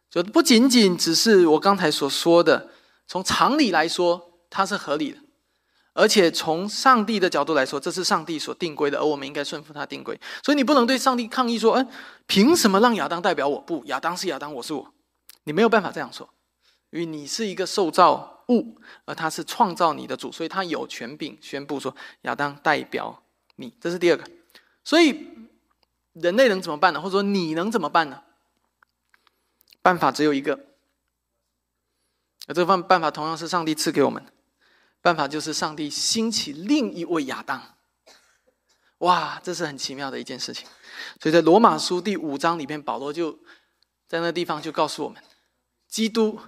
[0.09, 2.71] 就不仅仅只是我刚才所说的，
[3.09, 5.19] 从常理来说它是合理的，
[5.93, 10.19] 而且从上帝的角度来说，这是上帝所定规的，而我们应该顺服他定规。
[10.45, 11.89] 所以你不能对上帝抗议说：“嗯，
[12.29, 13.61] 凭什么让亚当代表我？
[13.61, 14.95] 不，亚当是亚当，我是我。”
[15.43, 16.29] 你没有办法这样说，
[16.91, 23.21] 因为你是一个受造物，而他是创造你的主，所以他有权柄宣布说：“亚当代表
[23.57, 24.23] 你。”这是第二个。
[24.85, 25.29] 所以，
[26.13, 27.01] 人类能怎么办呢？
[27.01, 28.23] 或者说，你能怎么办呢？
[29.81, 30.67] 办法只有一个，
[32.47, 34.31] 而这个办办法同样是上帝赐给我们的。
[35.01, 37.77] 办法就是上帝兴起另一位亚当。
[38.99, 40.67] 哇，这是很奇妙的一件事情。
[41.21, 43.39] 所以在罗马书第五章里面，保罗就
[44.07, 45.23] 在那地方就告诉我们，
[45.89, 46.39] 基督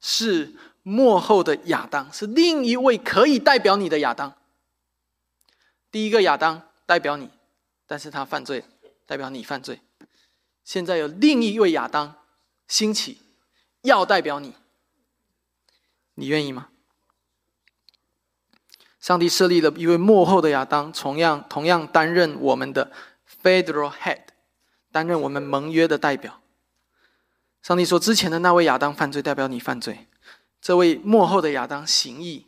[0.00, 4.36] 是幕后的亚当，是另一位可以代表你的亚当。
[5.90, 7.30] 第一个亚当代表你。
[7.90, 8.64] 但是他犯罪，
[9.04, 9.80] 代表你犯罪。
[10.62, 12.14] 现在有另一位亚当
[12.68, 13.20] 兴起，
[13.80, 14.54] 要代表你，
[16.14, 16.68] 你愿意吗？
[19.00, 22.92] 上帝设立了一位幕后的亚当，同样同样担任我们的
[23.42, 24.22] federal head，
[24.92, 26.40] 担任我们盟约的代表。
[27.60, 30.06] 上帝说，之前的那位亚当犯罪，代表你犯罪；
[30.62, 32.46] 这位幕后的亚当行义，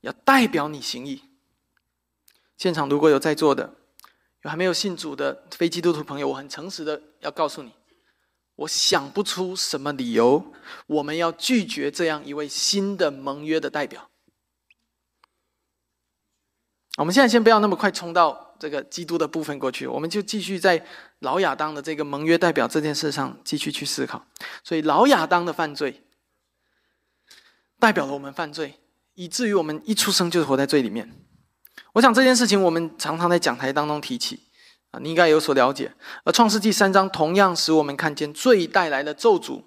[0.00, 1.24] 要代表你行义。
[2.56, 3.74] 现场如果有在座的，
[4.48, 7.72] 还没有信主的非基督徒朋友，我很诚实的要告诉你，
[8.54, 10.52] 我想不出什么理由，
[10.86, 14.10] 我们要拒绝这样一位新的盟约的代表。
[16.98, 20.86] 我们现在先不要那么快冲到这个基督的部分过去，我们就继续在
[21.18, 24.26] 老亚当的这个盟约代表这件事上继续去思考。
[24.64, 26.04] 所以老亚当的犯罪，
[27.78, 28.80] 代表了我们犯罪，
[29.12, 31.25] 以至于我们一出生就是活在罪里面。
[31.96, 34.38] 我想这件事情，我们常常在讲台当中提起，
[34.90, 35.90] 啊，你应该有所了解。
[36.24, 39.62] 而创世纪三章同样使我们看见罪带来的咒诅。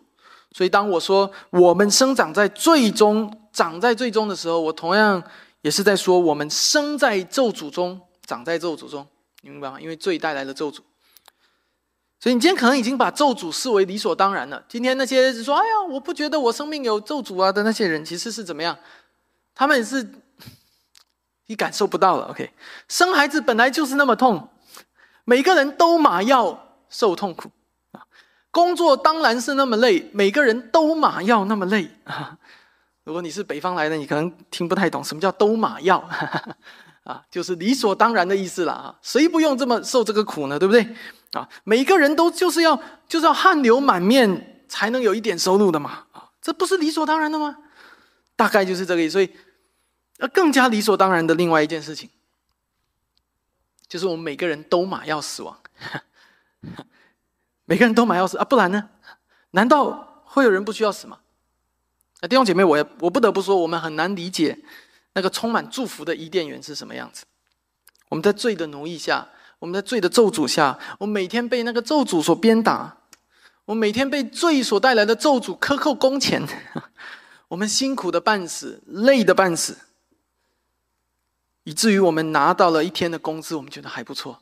[0.51, 5.23] 所以当我说我们生长在最中、长在最终的时候，我同样
[5.61, 9.07] 也是在说我们生在咒诅中、长在咒诅中。
[9.41, 9.81] 你明白吗？
[9.81, 10.81] 因为罪带来的咒诅。
[12.19, 14.63] 所以你今天可能已经把咒诅视为理所当然了。
[14.69, 18.77] 今天那些说“哎呀，我不觉得我生命有咒诅啊”的那些人，其实是怎么样？
[19.55, 20.07] 他们是。
[21.49, 22.51] 你感受不到了，OK？
[22.87, 24.49] 生孩子本来就是那么痛，
[25.25, 27.49] 每个人都马要受痛苦
[27.91, 28.05] 啊。
[28.51, 32.37] 工作当然是那么累，每个人都马要那么累啊。
[33.03, 35.97] 如果你是北方来的，你可能听不太懂什么叫都马要
[37.03, 38.95] 啊，就是理所当然的意思了啊。
[39.01, 40.59] 谁不用这么受这个苦呢？
[40.59, 40.87] 对不对？
[41.31, 47.57] 啊，每个人都就是要就是要汗流满面才能有一点收入的嘛啊，这不是理所当然的吗？
[48.35, 49.31] 大概就是这个意思，所以。
[50.19, 52.09] 而更加理所当然的另外一件事情，
[53.87, 55.57] 就是我们每个人都马要死亡，
[57.65, 58.89] 每个人都马要死啊，不然呢？
[59.51, 61.19] 难道会有人不需要死吗？
[62.21, 64.59] 那，弟兄姐妹，我也我不得不说，我们很难理解
[65.13, 67.25] 那个充满祝福的伊甸园是什么样子。
[68.09, 69.27] 我们在罪的奴役下，
[69.59, 72.97] 我们在罪的咒诅下，我每天被那个咒诅所鞭打，
[73.65, 76.45] 我每天被罪所带来的咒诅克扣工钱，
[77.47, 79.77] 我们辛苦的半死，累的半死。
[81.69, 84.41] 以至于我们拿到了一天的工资，我们觉得还不错。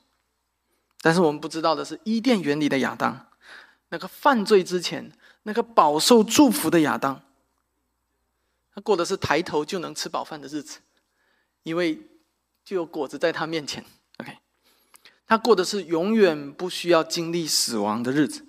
[1.01, 3.27] 但是我们不知道的是，伊甸园里的亚当，
[3.89, 5.11] 那个犯罪之前、
[5.43, 7.21] 那个饱受祝福的亚当，
[8.73, 10.79] 他过的是抬头就能吃饱饭的日子，
[11.63, 11.99] 因为
[12.63, 13.83] 就有果子在他面前。
[14.19, 14.37] OK，
[15.25, 18.45] 他过的是永远不需要经历死亡的日子，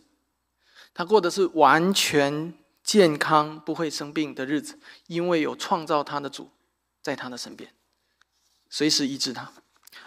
[0.95, 2.55] 他过的是完全
[2.85, 6.53] 健康、不会生病的日子，因为有创造他的主
[7.03, 7.69] 在他的身边。
[8.71, 9.53] 随时医治他，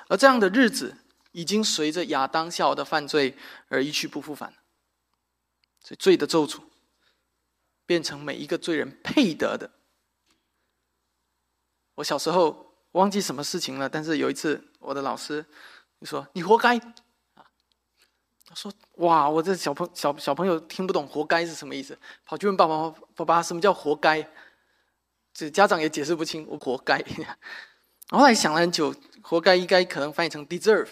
[0.07, 0.97] 而这样的日子
[1.31, 3.37] 已经随着亚当夏娃的犯罪
[3.69, 4.53] 而一去不复返。
[5.83, 6.61] 所以罪的咒诅
[7.87, 9.71] 变成每一个罪人配得的。
[11.95, 15.43] 我小时候忘记什么事情了，但是有一次我的老师
[15.99, 16.77] 就说：“你活该。”，
[18.45, 24.29] 他说：“哇，我这小朋小小朋友听不懂‘活该’是什么意思，跑去问爸爸爸爸什么叫‘活该’，
[25.33, 27.03] 这家长也解释不清，我活该。”
[28.17, 30.89] 后来想了很久，活该应该可能翻译成 deserve，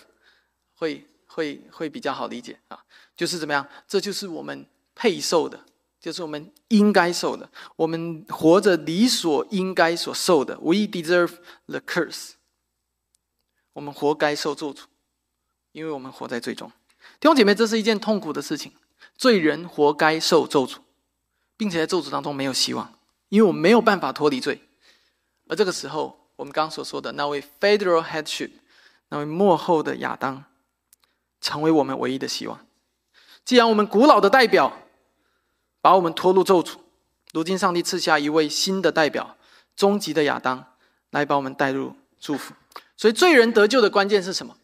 [0.73, 2.83] 会会会比较好理解啊。
[3.15, 3.67] 就是怎么样？
[3.87, 4.65] 这就是我们
[4.95, 5.59] 配受的
[5.99, 10.57] 就是我们应该受的，我们活着理所应该所受的。
[10.59, 11.33] We deserve
[11.67, 12.31] the curse。
[13.73, 14.83] 我们活该受咒诅，
[15.73, 16.71] 因为我们活在罪中。
[17.19, 18.71] 弟兄姐妹，这是一件痛苦的事情。
[19.17, 20.77] 罪人活该受咒诅，
[21.57, 22.97] 并且在咒诅当中没有希望，
[23.27, 24.61] 因为我们没有办法脱离罪。
[25.49, 28.51] 而这个时候，我们刚所说的那位 federal headship，
[29.09, 30.45] 那位幕后的亚当，
[31.41, 32.65] 成为我们唯一的希望。
[33.43, 34.71] 既然我们古老的代表
[35.81, 36.77] 把我们拖入咒诅，
[37.33, 39.35] 如今上帝赐下一位新的代表，
[39.75, 40.65] 终极的亚当，
[41.09, 42.53] 来把我们带入祝福。
[42.95, 44.55] 所以，罪人得救的关键是什么？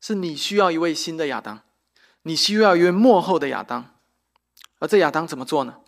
[0.00, 1.60] 是你需要一位新的亚当，
[2.22, 3.96] 你需要一位幕后的亚当。
[4.78, 5.78] 而这亚当怎么做呢？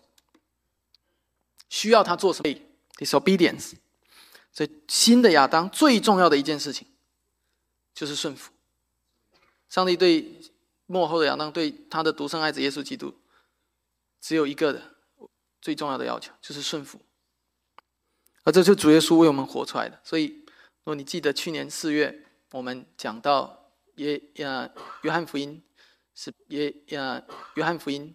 [1.69, 2.53] 需要他做什么
[2.97, 3.75] ？disobedience。
[4.51, 6.87] 所以，新的亚当最重要的一件事情，
[7.93, 8.51] 就是顺服。
[9.69, 10.41] 上帝对
[10.85, 13.13] 幕后的亚当，对他的独生爱子耶稣基督，
[14.19, 14.81] 只有一个的
[15.61, 16.99] 最重要的要求，就是顺服。
[18.43, 19.99] 而这就主耶稣为我们活出来的。
[20.03, 24.69] 所以，如果你记得去年四月我们讲到耶呀
[25.03, 25.63] 约翰福音
[26.13, 27.23] 是耶呀
[27.53, 28.13] 约翰福音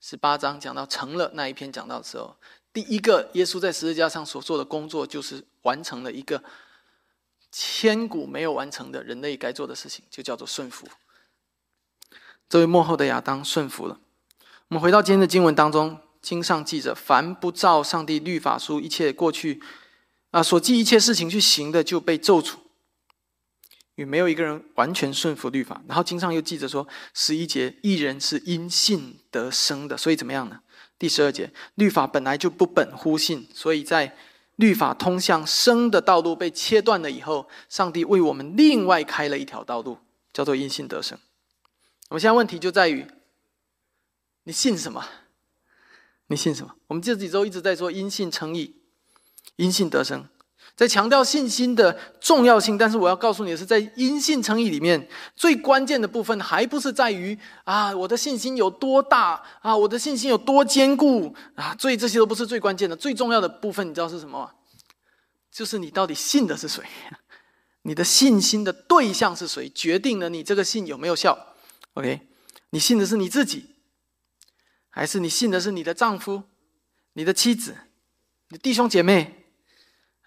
[0.00, 2.34] 十八章讲到成了那一篇讲到的时候。
[2.72, 6.42] 第一个，耶稣在十字架上所做的工作，就是完成了一个
[7.52, 10.88] 千古没有完成的人类该做的事情，就叫做顺服。
[12.48, 14.00] 这位幕后的亚当顺服了。
[14.68, 19.62] 我们回到今天的经文当中，经上记着：凡不照上帝律法书一切过去
[20.30, 22.56] 啊所记一切事情去行的，就被咒诅。
[23.96, 25.80] 与没有一个人完全顺服律法。
[25.86, 29.96] 然后经上又记着说：十一节，一人是因信得生的。
[29.96, 30.60] 所以怎么样呢？
[30.98, 34.16] 第十二节，律法本来就不本乎信，所以在
[34.56, 39.98] 律法通向生的道路被切断了以后，上帝为我们另外开了一条道路，
[40.32, 41.18] 叫做因信得生。
[42.08, 43.06] 我们现在问题就在于，
[44.44, 45.04] 你信什么？
[46.28, 46.74] 你信什么？
[46.86, 48.76] 我们这几周一直在说因信称义，
[49.56, 50.28] 因信得生。
[50.76, 62.96] 在强调信心的重要性，但是我要告诉你的是，在因信称义里面，最关键的部分还不是在于啊，我的信心有多大啊，我的信心有多坚固啊，所以这些都不是最关键的。
[62.96, 64.50] 最重要的部分，你知道是什么吗？
[65.52, 66.82] 就是你到底信的是谁，
[67.82, 71.54] 你的信心的对象是谁，决定了你这个信有没有效。
[71.92, 72.22] OK，
[72.70, 73.76] 你信的是你自己，
[74.90, 76.42] 还是你信的是你的丈夫、
[77.12, 77.76] 你的妻子、
[78.48, 79.43] 你的弟兄姐妹？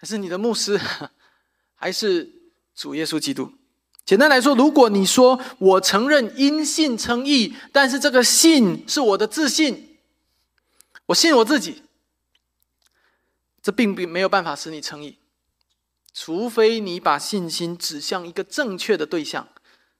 [0.00, 0.80] 还是你的牧师，
[1.74, 2.30] 还是
[2.74, 3.52] 主耶稣基督？
[4.04, 9.98] 简单来说，如果你说我承认因信称义，但是这个信是我的自信，
[11.06, 11.82] 我信我自己，
[13.60, 15.18] 这并不没有办法使你称义，
[16.14, 19.48] 除非你把信心指向一个正确的对象，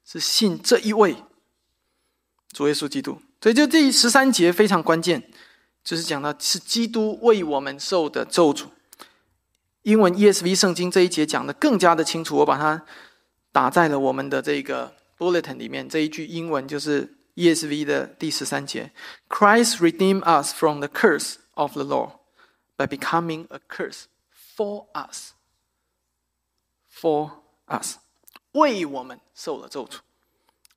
[0.07, 1.16] 是信这一位
[2.53, 3.20] 主耶稣基督。
[3.42, 5.30] 所以，就第十三节非常关键，
[5.84, 8.68] 就是讲到是基督为我们受的咒诅。
[9.83, 12.85] 英文 ESV 圣经这一节讲的更加的清楚，我把它
[13.53, 15.89] 打在了我们的这个 bulletin 里面。
[15.89, 18.93] 这一句英文就是 ESV 的第十三节
[19.29, 22.18] ：Christ redeemed us from the curse of the law
[22.76, 24.05] by becoming a curse
[24.57, 25.31] for us.
[26.93, 27.31] For
[27.68, 27.99] us，
[28.53, 30.01] 为我们受了咒诅。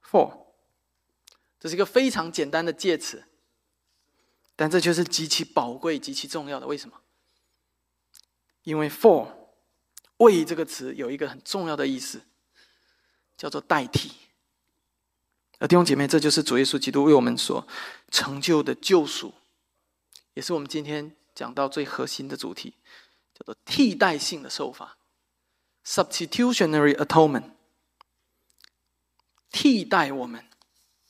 [0.07, 0.45] For，
[1.59, 3.23] 这是一个非常简单的介词，
[4.55, 6.67] 但这却是极其宝贵、极其重要的。
[6.67, 7.00] 为什么？
[8.63, 9.27] 因为 “for”
[10.17, 12.21] 为这个词有一个很重要的意思，
[13.35, 14.11] 叫做代替。
[15.59, 17.67] 而弟兄姐妹，这就是主耶稣基督为我们所
[18.09, 19.33] 成就的救赎，
[20.33, 22.73] 也是我们今天讲到最核心的主题，
[23.33, 24.97] 叫做替代性的受法
[25.85, 27.51] （substitutionary atonement），
[29.51, 30.43] 替代我们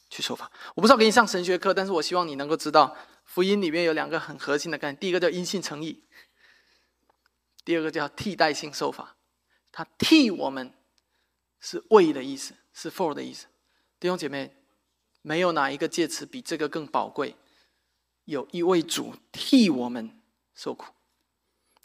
[0.09, 0.51] 去受法。
[0.75, 6.03] 我不知道给你上神学课，但是我希望你能够知道，福音里面有两个很核心的概念，第一个叫因信诚义。
[7.63, 9.15] 第二个叫替代性受法，
[9.71, 10.73] 他替我们
[11.59, 13.45] 是为的意思，是 for 的意思。
[13.99, 14.55] 弟兄姐妹，
[15.21, 17.35] 没有哪一个介词比这个更宝贵。
[18.25, 20.19] 有一位主替我们
[20.55, 20.91] 受苦。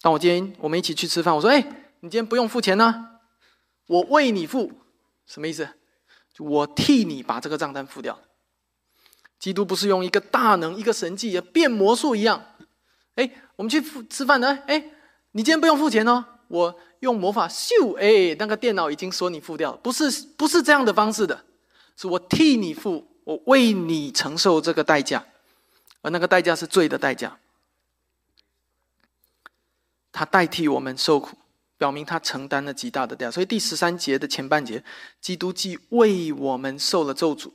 [0.01, 1.61] 当我今天我们一起去吃饭，我说：“哎，
[2.01, 3.21] 你今天不用付钱呢，
[3.87, 4.73] 我为你付。”
[5.27, 5.69] 什么意思？
[6.39, 8.19] 我替你把这个账单付掉。
[9.39, 12.55] 基督不是用一个大能、一个神迹，变魔术一样。
[13.17, 14.63] 哎，我们去吃饭呢？
[14.67, 14.93] 哎。
[15.37, 21.45] 你今天不用付钱哦，我用魔法咻，哎，那个电脑已经说你付掉了，不是不是这样的方式的，
[21.95, 25.27] 是我替你付，我为你承受这个代价，
[26.01, 27.39] 而那个代价是罪的代价，
[30.11, 31.37] 他代替我们受苦，
[31.77, 33.31] 表明他承担了极大的代价。
[33.31, 34.83] 所以第十三节的前半节，
[35.21, 37.53] 基督既为我们受了咒诅，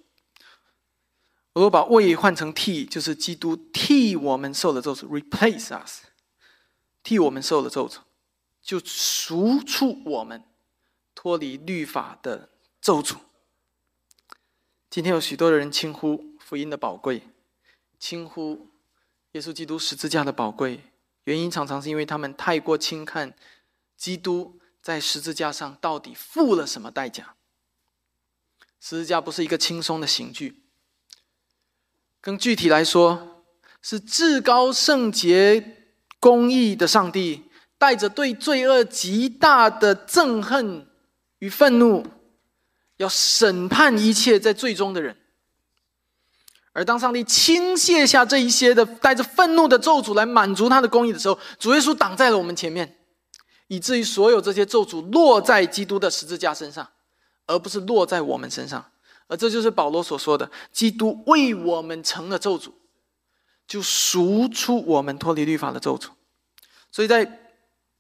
[1.56, 6.04] 如果把为换成替，就是基督替我们受了咒诅，replace us，
[7.04, 8.00] 替我们受了咒诅，
[8.62, 10.44] 就赎出我们
[11.16, 12.50] 脱离律法的
[12.80, 13.18] 咒诅。
[14.90, 17.24] 今天有许多的人轻呼福音的宝贵，
[17.98, 18.70] 轻呼
[19.32, 20.82] 耶稣基督十字架的宝贵，
[21.24, 23.34] 原因常常是因为他们太过轻看
[23.96, 27.36] 基督在十字架上到底付了什么代价。
[28.80, 30.64] 十字架不是一个轻松的刑具，
[32.20, 33.46] 更具体来说，
[33.82, 35.81] 是至高圣洁
[36.22, 37.44] 公义的上帝
[37.78, 40.88] 带着对罪恶极大的憎恨
[41.40, 42.06] 与愤怒。
[42.98, 45.18] 要审判一切在最终的人，
[46.72, 52.98] 而当上帝倾泻下这一些的带着愤怒的咒诅来满足他的公义的时候，主耶稣挡在了我们前面，
[53.70, 56.88] 以至于所有这些咒诅落在基督的十字架身上，
[57.48, 58.86] 而不是落在我们身上。
[59.26, 62.72] 而这就是保罗所说的：基督为我们成了咒诅，
[63.72, 66.10] 就赎出我们脱离律法的咒诅。
[66.92, 67.40] 所以在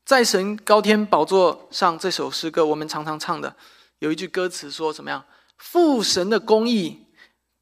[0.03, 3.55] 在神高天宝座上这首诗歌，我们常常唱的。
[3.99, 5.23] 有一句歌词说：“怎么样？
[5.55, 7.05] 父神的公义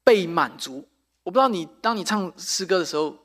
[0.02, 0.84] 被满足。”
[1.22, 3.16] 我不知道你当你唱诗歌的时候，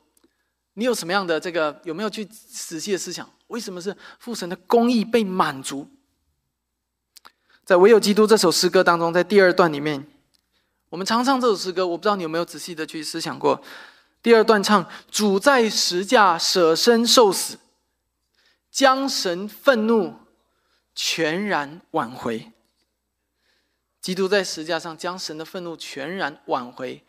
[0.74, 3.28] 你有什么样的这个有没有去仔细的思想？
[3.48, 5.88] 为什么是父神的公义被满足？
[7.64, 10.06] 在唯有基督这首诗歌当中，在第二段里面，
[10.90, 11.84] 我们常唱这首诗歌。
[11.84, 13.60] 我不知道你有没有仔细的去思想过？
[14.26, 17.60] 第二段唱：“主在十架舍身受死，
[18.72, 20.16] 将神愤怒
[20.96, 22.50] 全然挽回。”
[24.02, 27.04] 基督在十架上将神的愤怒全然挽回，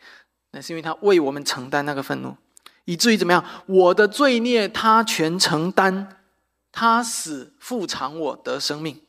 [0.52, 2.36] 那是因为他为我们承担那个愤怒，
[2.84, 3.44] 以至于怎么样？
[3.66, 6.20] 我的罪孽他全承担，
[6.70, 9.02] 他死复偿我得生命。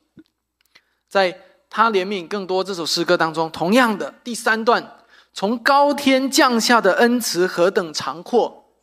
[1.07, 1.39] 在
[1.69, 4.98] 他怜悯更多这首诗歌当中，同样的第三段，
[5.33, 8.73] 从高天降下的恩慈何等长阔，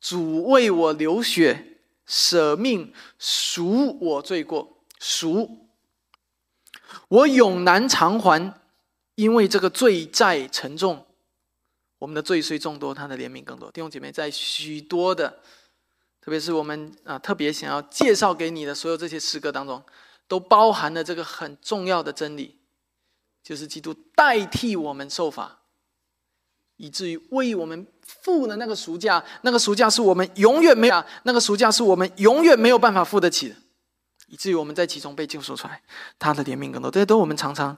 [0.00, 5.68] 主为我流血舍命赎我罪过赎。
[7.08, 8.54] 我永难偿还，
[9.14, 11.06] 因为这个罪债沉重。
[11.98, 13.70] 我们的罪虽众多，他的怜悯更多。
[13.70, 15.38] 弟兄姐妹，在许多的，
[16.20, 19.82] 特别是我们啊特别想要介绍给你的所有这些诗歌当中，
[20.26, 22.58] 都包含了这个很重要的真理，
[23.42, 25.58] 就是基督代替我们受罚，
[26.76, 29.24] 以至于为我们付了那个赎价。
[29.42, 33.56] 那个赎价是我们永远没有，那个赎价是我们永远没有办法付得起的。
[34.28, 35.82] 以至于我们在其中被救赎出来，
[36.18, 36.90] 他的怜悯更多。
[36.90, 37.76] 这些都我们常常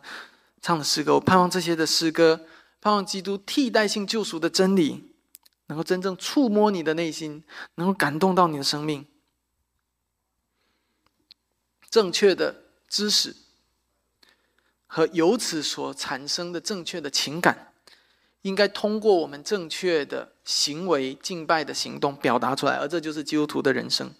[0.62, 1.14] 唱的诗歌。
[1.14, 2.46] 我盼望这些的诗歌，
[2.80, 5.12] 盼望基督替代性救赎的真理，
[5.66, 7.42] 能够真正触摸你的内心，
[7.74, 9.04] 能够感动到你的生命。
[11.90, 13.34] 正确的知识
[14.94, 17.72] 和由此所产生的正确的情感，
[18.42, 22.76] 应该通过我们正确的行为、敬拜的行动表达出来。
[22.76, 24.14] 而这就是基督徒的人生。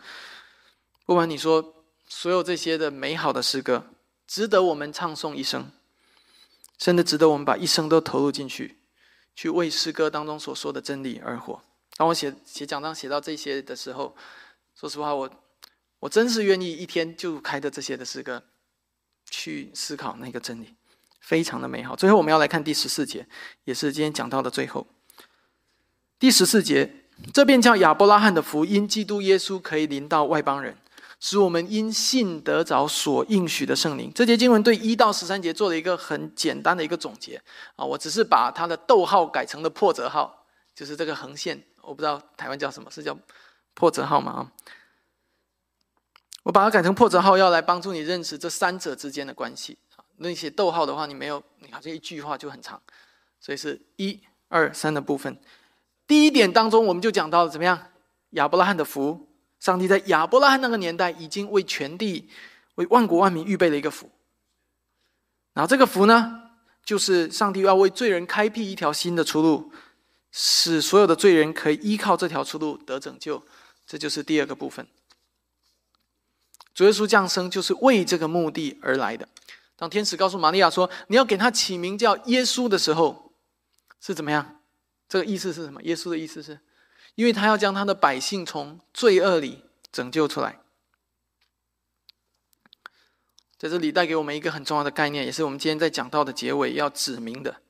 [1.07, 1.73] 不管你说。
[2.07, 3.87] 所有这些的美好的诗歌，
[4.27, 5.73] 值得我们唱诵一生，
[6.77, 8.79] 真的值得我们把一生都投入进去，
[9.35, 11.61] 去为诗歌当中所说的真理而活。
[11.97, 14.15] 当我写写讲章写到这些的时候，
[14.79, 15.29] 说实话，我
[15.99, 18.45] 我真是愿意一天就开的这些的诗歌，
[19.31, 20.75] 去思考那个真理，
[21.21, 21.95] 非常的美好。
[21.97, 23.27] 最后，我们要来看第十四节，
[23.65, 24.87] 也是今天讲到的最后。
[26.19, 30.77] 第十四节，这便叫亚伯拉罕的福音，基督耶稣可以临到外邦人。
[31.21, 34.13] 使我们因信得着所应许的圣灵。
[34.15, 37.41] 这节经文对一到十三节做了一个很简单的一个总结
[37.77, 40.45] 啊，我只是把它的逗号改成了破折号，
[40.75, 43.17] 就是这个横线，我不知道台湾叫什么，是叫
[43.73, 44.33] 破折号吗？
[44.33, 44.53] 啊，
[46.45, 50.05] 我把它改成破折号，要来帮助你认识这三者之间的关系啊。
[50.19, 52.81] 那写逗号的话，你没有，你好像一句话就很长，
[53.41, 55.37] 所以是一二三的部分。
[56.07, 57.91] 第一点当中，我们就讲到了怎么样，
[58.31, 59.29] 亚伯拉罕的福。
[59.59, 62.29] 上帝在亚伯拉罕那个年代已经为全地、
[62.75, 64.11] 为万国万民预备了一个福。
[65.55, 66.51] 然后这个福呢，
[66.85, 69.73] 就是上帝要为罪人开辟一条新的出路，
[70.31, 73.43] 使所有的罪人可以依靠这条出路得拯救。
[73.87, 74.87] 这就是第二个部分。
[76.75, 79.29] 主耶稣降生就是为这个目的而来的。
[79.77, 83.33] 当天使告诉玛利亚说：“你要给他起名叫耶稣”的时候，
[84.01, 84.61] 是怎么样？
[85.09, 85.83] 这个意思是什么？
[85.83, 86.61] 耶稣的意思是？
[87.15, 89.63] 因为他要将他的百姓从罪恶里
[89.93, 90.59] 拯救出来，
[93.57, 97.63] 在这里带给我们一个很重要的概念，也是我们今天在讲到的结尾要指明的，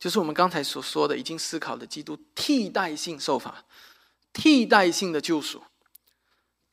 [0.00, 3.64] 就是我们刚才所说的已经思考的基督替代性受罚、
[4.32, 5.62] 替代性的救赎、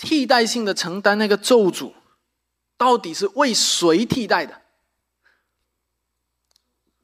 [0.02, 1.94] 替代性的承担那个咒诅，
[2.76, 4.62] 到底是为谁替代的？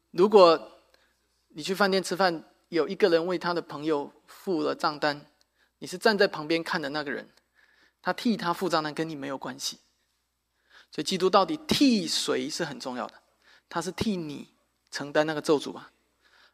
[0.09, 0.71] 如果
[1.49, 5.27] 你去饭店吃饭，有一个人为他的朋友付了账单，
[5.77, 7.29] 你是站在旁边看的那个人，
[8.01, 9.77] 他替他付账单跟你没有关系。
[10.91, 13.13] 所以，基督到底替谁是很重要的？
[13.69, 14.49] 他是替你
[14.89, 15.91] 承担那个咒诅啊，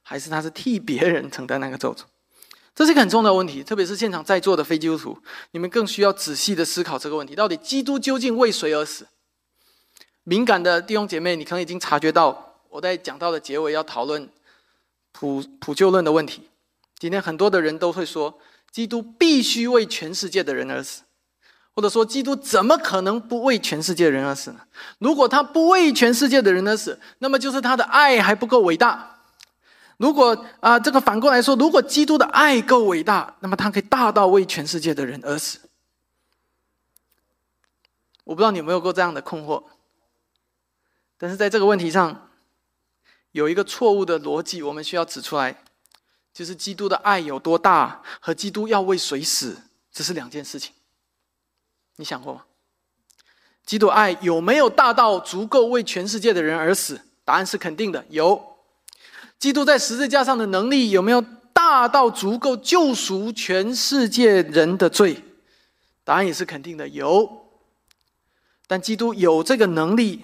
[0.02, 2.04] 还是他是替别人承担那个咒诅？
[2.76, 5.18] 这是一个很重要的问题，特别是现场在座的非基督徒，
[5.52, 9.08] 你们更需要仔细的思考这个问题：到底基督究竟为谁而死？
[10.24, 14.28] 敏感的弟兄姐妹，你可能已经察觉到，我在讲到的结尾要讨论
[15.12, 16.50] 普普救论的问题。
[16.98, 18.40] 今天很多的人都会说，
[18.72, 21.04] 基督必须为全世界的人而死。
[21.76, 24.62] 或者说，基督怎么可能不为全世界的人而死呢？
[25.00, 29.13] 如果他不为全世界的人而死，那么就是他的爱还不够伟大。
[29.98, 35.60] 如果啊，这个反过来说，如果基督的爱够伟大，那么他可以大到为全世界的人而死。
[38.24, 39.64] 我不知道你有没有过这样的困惑，
[41.18, 42.30] 但是在这个问题上，
[43.32, 45.64] 有一个错误的逻辑，我们需要指出来，
[46.34, 49.58] 就是基督的爱有多大和基督要为谁死，
[49.92, 50.74] 这是两件事情。
[51.98, 52.46] 你想过吗？
[53.66, 57.00] 基督爱有没有大到足够为全世界的人而死？
[57.24, 58.53] 答案是肯定的，有。
[59.44, 61.22] 基督在十字架上的能力有没有
[61.52, 65.22] 大到足够救赎全世界人的罪？
[66.06, 67.30] 答案也是肯定的，有。
[68.68, 70.24] 但基督有这个能力，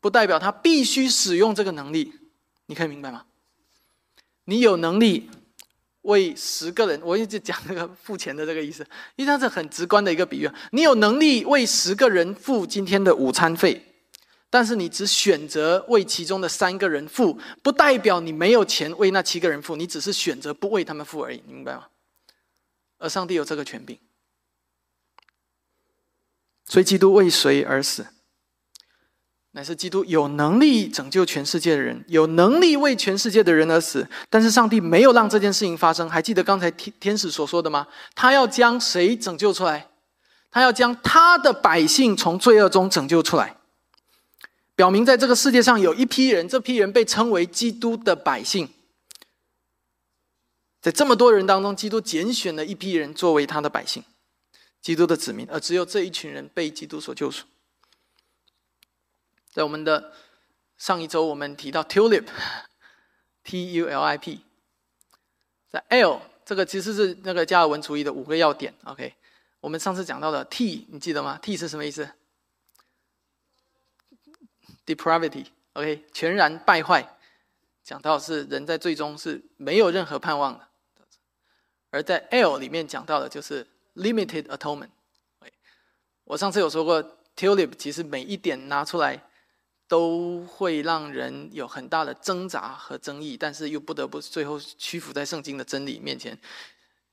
[0.00, 2.12] 不代表他必须使用这个能力。
[2.66, 3.24] 你可以明白吗？
[4.44, 5.30] 你有能力。
[6.02, 10.50] 为十个人，我一直讲那个付钱的这个意思，因为它是很直观的一个比喻。
[10.72, 13.87] 你有能力为十个人付今天的午餐费，
[14.50, 21.86] 但是你只选择为其中的三个人付，不代表你没有钱为那七个人付，你只是选择不为他们付而已，明白吗？
[22.98, 23.98] 而上帝有这个权柄，
[26.64, 28.06] 所以基督为谁而死？
[29.52, 34.08] 乃是基督有能力拯救全世界的人，有能力为全世界的人而死。
[34.30, 36.08] 但是上帝没有让这件事情发生。
[36.08, 37.86] 还记得刚才天天使所说的吗？
[38.14, 39.88] 他要将谁拯救出来？
[40.50, 43.57] 他要将他的百姓从罪恶中拯救出来。
[44.78, 48.68] 表明在这个世界上有一批人，这批人被称为基督的百姓。
[50.80, 54.04] 在这么多人当中，基督拣选了一批人作为他的百姓，
[54.80, 57.44] 基督的子民，而只有这一群人被基督所救赎。
[59.52, 60.12] 在我们的
[60.76, 64.42] 上一周，我们提到 tulip，T U L I P，
[65.68, 68.72] 在 L 这个其实是那个加尔文主义的五个要点。
[68.84, 69.12] OK，
[69.58, 72.08] 我们上次讲到的 T，你记得吗？T 是什么意思
[74.94, 75.46] ？Depravity。
[75.74, 77.16] OK，全然败坏，
[77.84, 80.66] 讲到是人在最终是没有任何盼望的。
[81.90, 84.90] 而在 L 里面讲到的就是 limited atonement。
[86.24, 87.02] 我上次有说过
[87.36, 89.24] ，tulip 其实每一点拿出来。
[89.90, 96.38] 都会让人有很大的挣扎和争议，但是又不得不最后屈服在圣经的真理面前，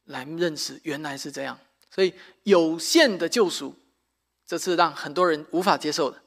[0.03, 1.57] 来认识原来是这样。
[1.89, 2.13] 所以
[2.43, 3.73] 有限的救赎，
[4.45, 6.21] 这是让很多人无法接受的。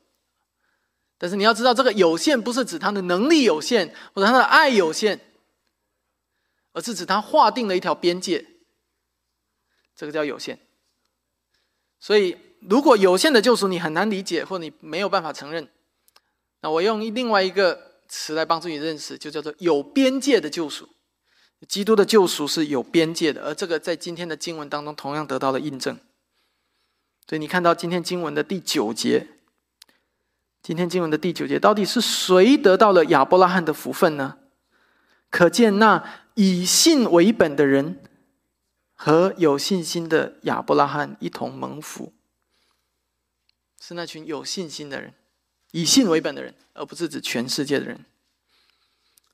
[1.19, 5.19] 但是你要知道，这个有限不是指他的能力有限或者他的爱有限，
[6.73, 8.47] 而是指他划定了一条边界，
[9.97, 10.59] 这个叫有限。
[11.99, 15.69] 所以，如果有限的救赎你很难理解，或你没有办法承认。
[16.61, 20.89] 那我用另外一个词来帮助你认识，就叫做有边界的救赎。
[21.67, 25.99] 基督的救赎是有边界的，而这个在今天的经文当中同样得到了印证。
[27.27, 29.27] 所以你看到今天经文的第九节，
[30.69, 34.37] 今天经文的第九节，到底是谁得到了亚伯拉罕的福分呢？
[35.31, 36.05] 可见那
[36.35, 38.03] 以信为本的人
[38.93, 42.13] 和有信心的亚伯拉罕一同蒙福，
[43.81, 45.15] 是那群有信心的人。
[45.71, 48.05] 以信为本的人，而不是指全世界的人。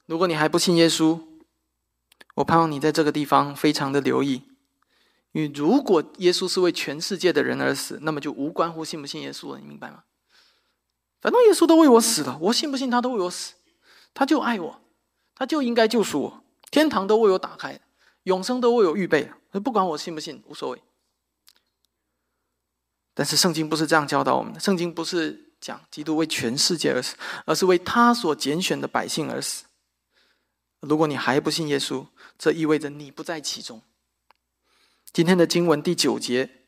[0.06, 1.20] 如果你还不信耶稣，
[2.36, 4.44] 我盼望你在这个地方非常的留意，
[5.32, 9.58] 因为如果耶稣是为全世界的人而死，那么就无关乎信不信耶稣了。
[9.58, 10.04] 你明白吗？
[11.24, 13.54] 反正耶稣都为我死了，我信不信他都为我死，
[14.12, 14.80] 他就爱我，
[15.34, 17.80] 他就应该救赎我，天堂都为我打开，
[18.24, 19.60] 永生都为我预备了。
[19.60, 20.82] 不管我信不信，无所谓。
[23.14, 25.42] 但是圣经不是这样教导我们的，圣经不是。
[25.60, 27.16] 讲基督为全世界而死，
[27.46, 29.64] 而是为他所拣选的百姓而死。
[30.80, 32.06] 如果你还不信耶稣，
[32.36, 33.80] 这意味着你不在其中。
[35.10, 36.66] 今天的经文第九节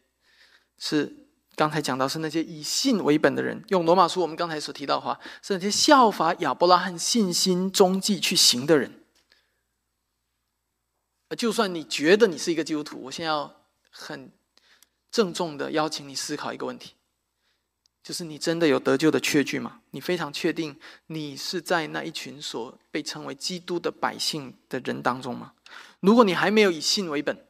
[0.78, 1.25] 是
[1.56, 3.64] 刚才讲到，是那些以信为本的人。
[3.68, 9.02] 用罗马书我们刚才所提到的话，是那些效法亚伯拉罕信心踪迹去行的人。
[11.36, 14.30] 就算你觉得你是一个基督徒，我现在要很
[15.10, 16.92] 郑重的邀请你思考一个问题。
[18.02, 19.80] 就是你真的有得救的确据吗？
[19.90, 25.54] 你非常确定你是在那一群所被称为基督的百姓的人当中吗？
[26.00, 27.45] 如果你还没有以信为本，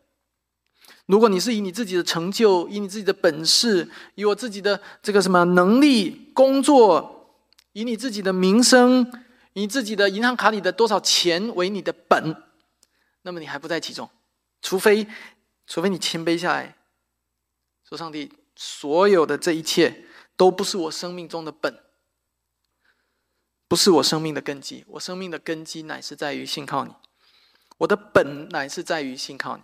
[1.06, 7.32] 如果你是以你自己的成就、以你自己的本事、以我自己的这个什么能力、工作、
[7.72, 9.10] 以你自己的名声、
[9.54, 12.42] 以自己的银行卡里的多少钱为你的本，
[13.22, 14.08] 那么你还不在其中。
[14.60, 15.06] 除非，
[15.66, 16.76] 除非你谦卑下来，
[17.88, 20.02] 说：“上帝，所有的这一切。”
[20.38, 21.74] 都不是我生命中的本，
[23.66, 24.84] 不是我生命的根基。
[24.86, 26.92] 我生命的根基乃是在于信靠你，
[27.78, 29.62] 我的本乃是在于信靠你，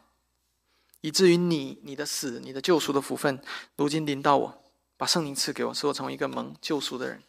[1.03, 3.43] 以至于你、你的死、你的救赎的福分，
[3.77, 4.65] 如今临到我，
[4.97, 7.23] 把圣灵赐给我，使我成为一个蒙救赎的人。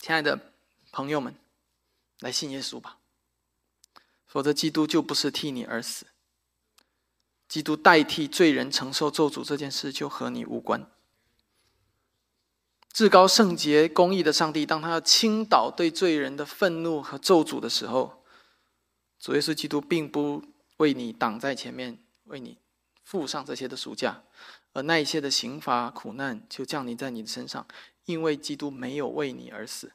[0.00, 0.52] 亲爱的
[0.90, 1.34] 朋友们，
[2.18, 2.98] 来信耶稣吧，
[4.26, 6.06] 否则基督就不是替你而死。
[7.48, 10.90] 基督代替罪人承受咒诅这件事，就和你无关。
[12.92, 18.24] 至高圣洁公义的上帝，当他要倾倒对罪人的愤怒和咒诅的时候，
[19.20, 20.42] 主耶稣基督并不
[20.78, 22.58] 为你挡在前面，为你
[23.04, 24.24] 付上这些的赎价，
[24.72, 27.64] 而那一些的刑罚苦难就降临在你的身上，
[28.06, 29.92] 因为基督没有为你而死。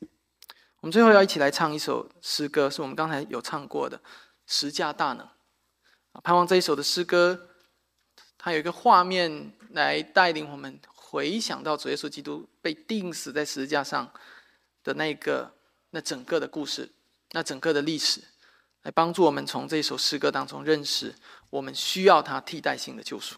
[0.80, 3.98] 我们最后要一起来唱一首诗歌，是我们刚才有唱过的
[4.46, 5.28] 《十架大能》。
[6.22, 7.50] 盼望这一首的诗歌，
[8.38, 10.80] 它有一个画面来带领我们。
[11.14, 14.12] 回想到主耶稣基督被钉死在十字架上
[14.84, 15.54] 的那个、
[15.92, 16.92] 那整个的故事，
[17.34, 18.20] 那整个的历史，
[18.84, 21.16] 来帮助我们从这首诗歌当中认识
[21.50, 23.36] 我们需要他替代性的救赎。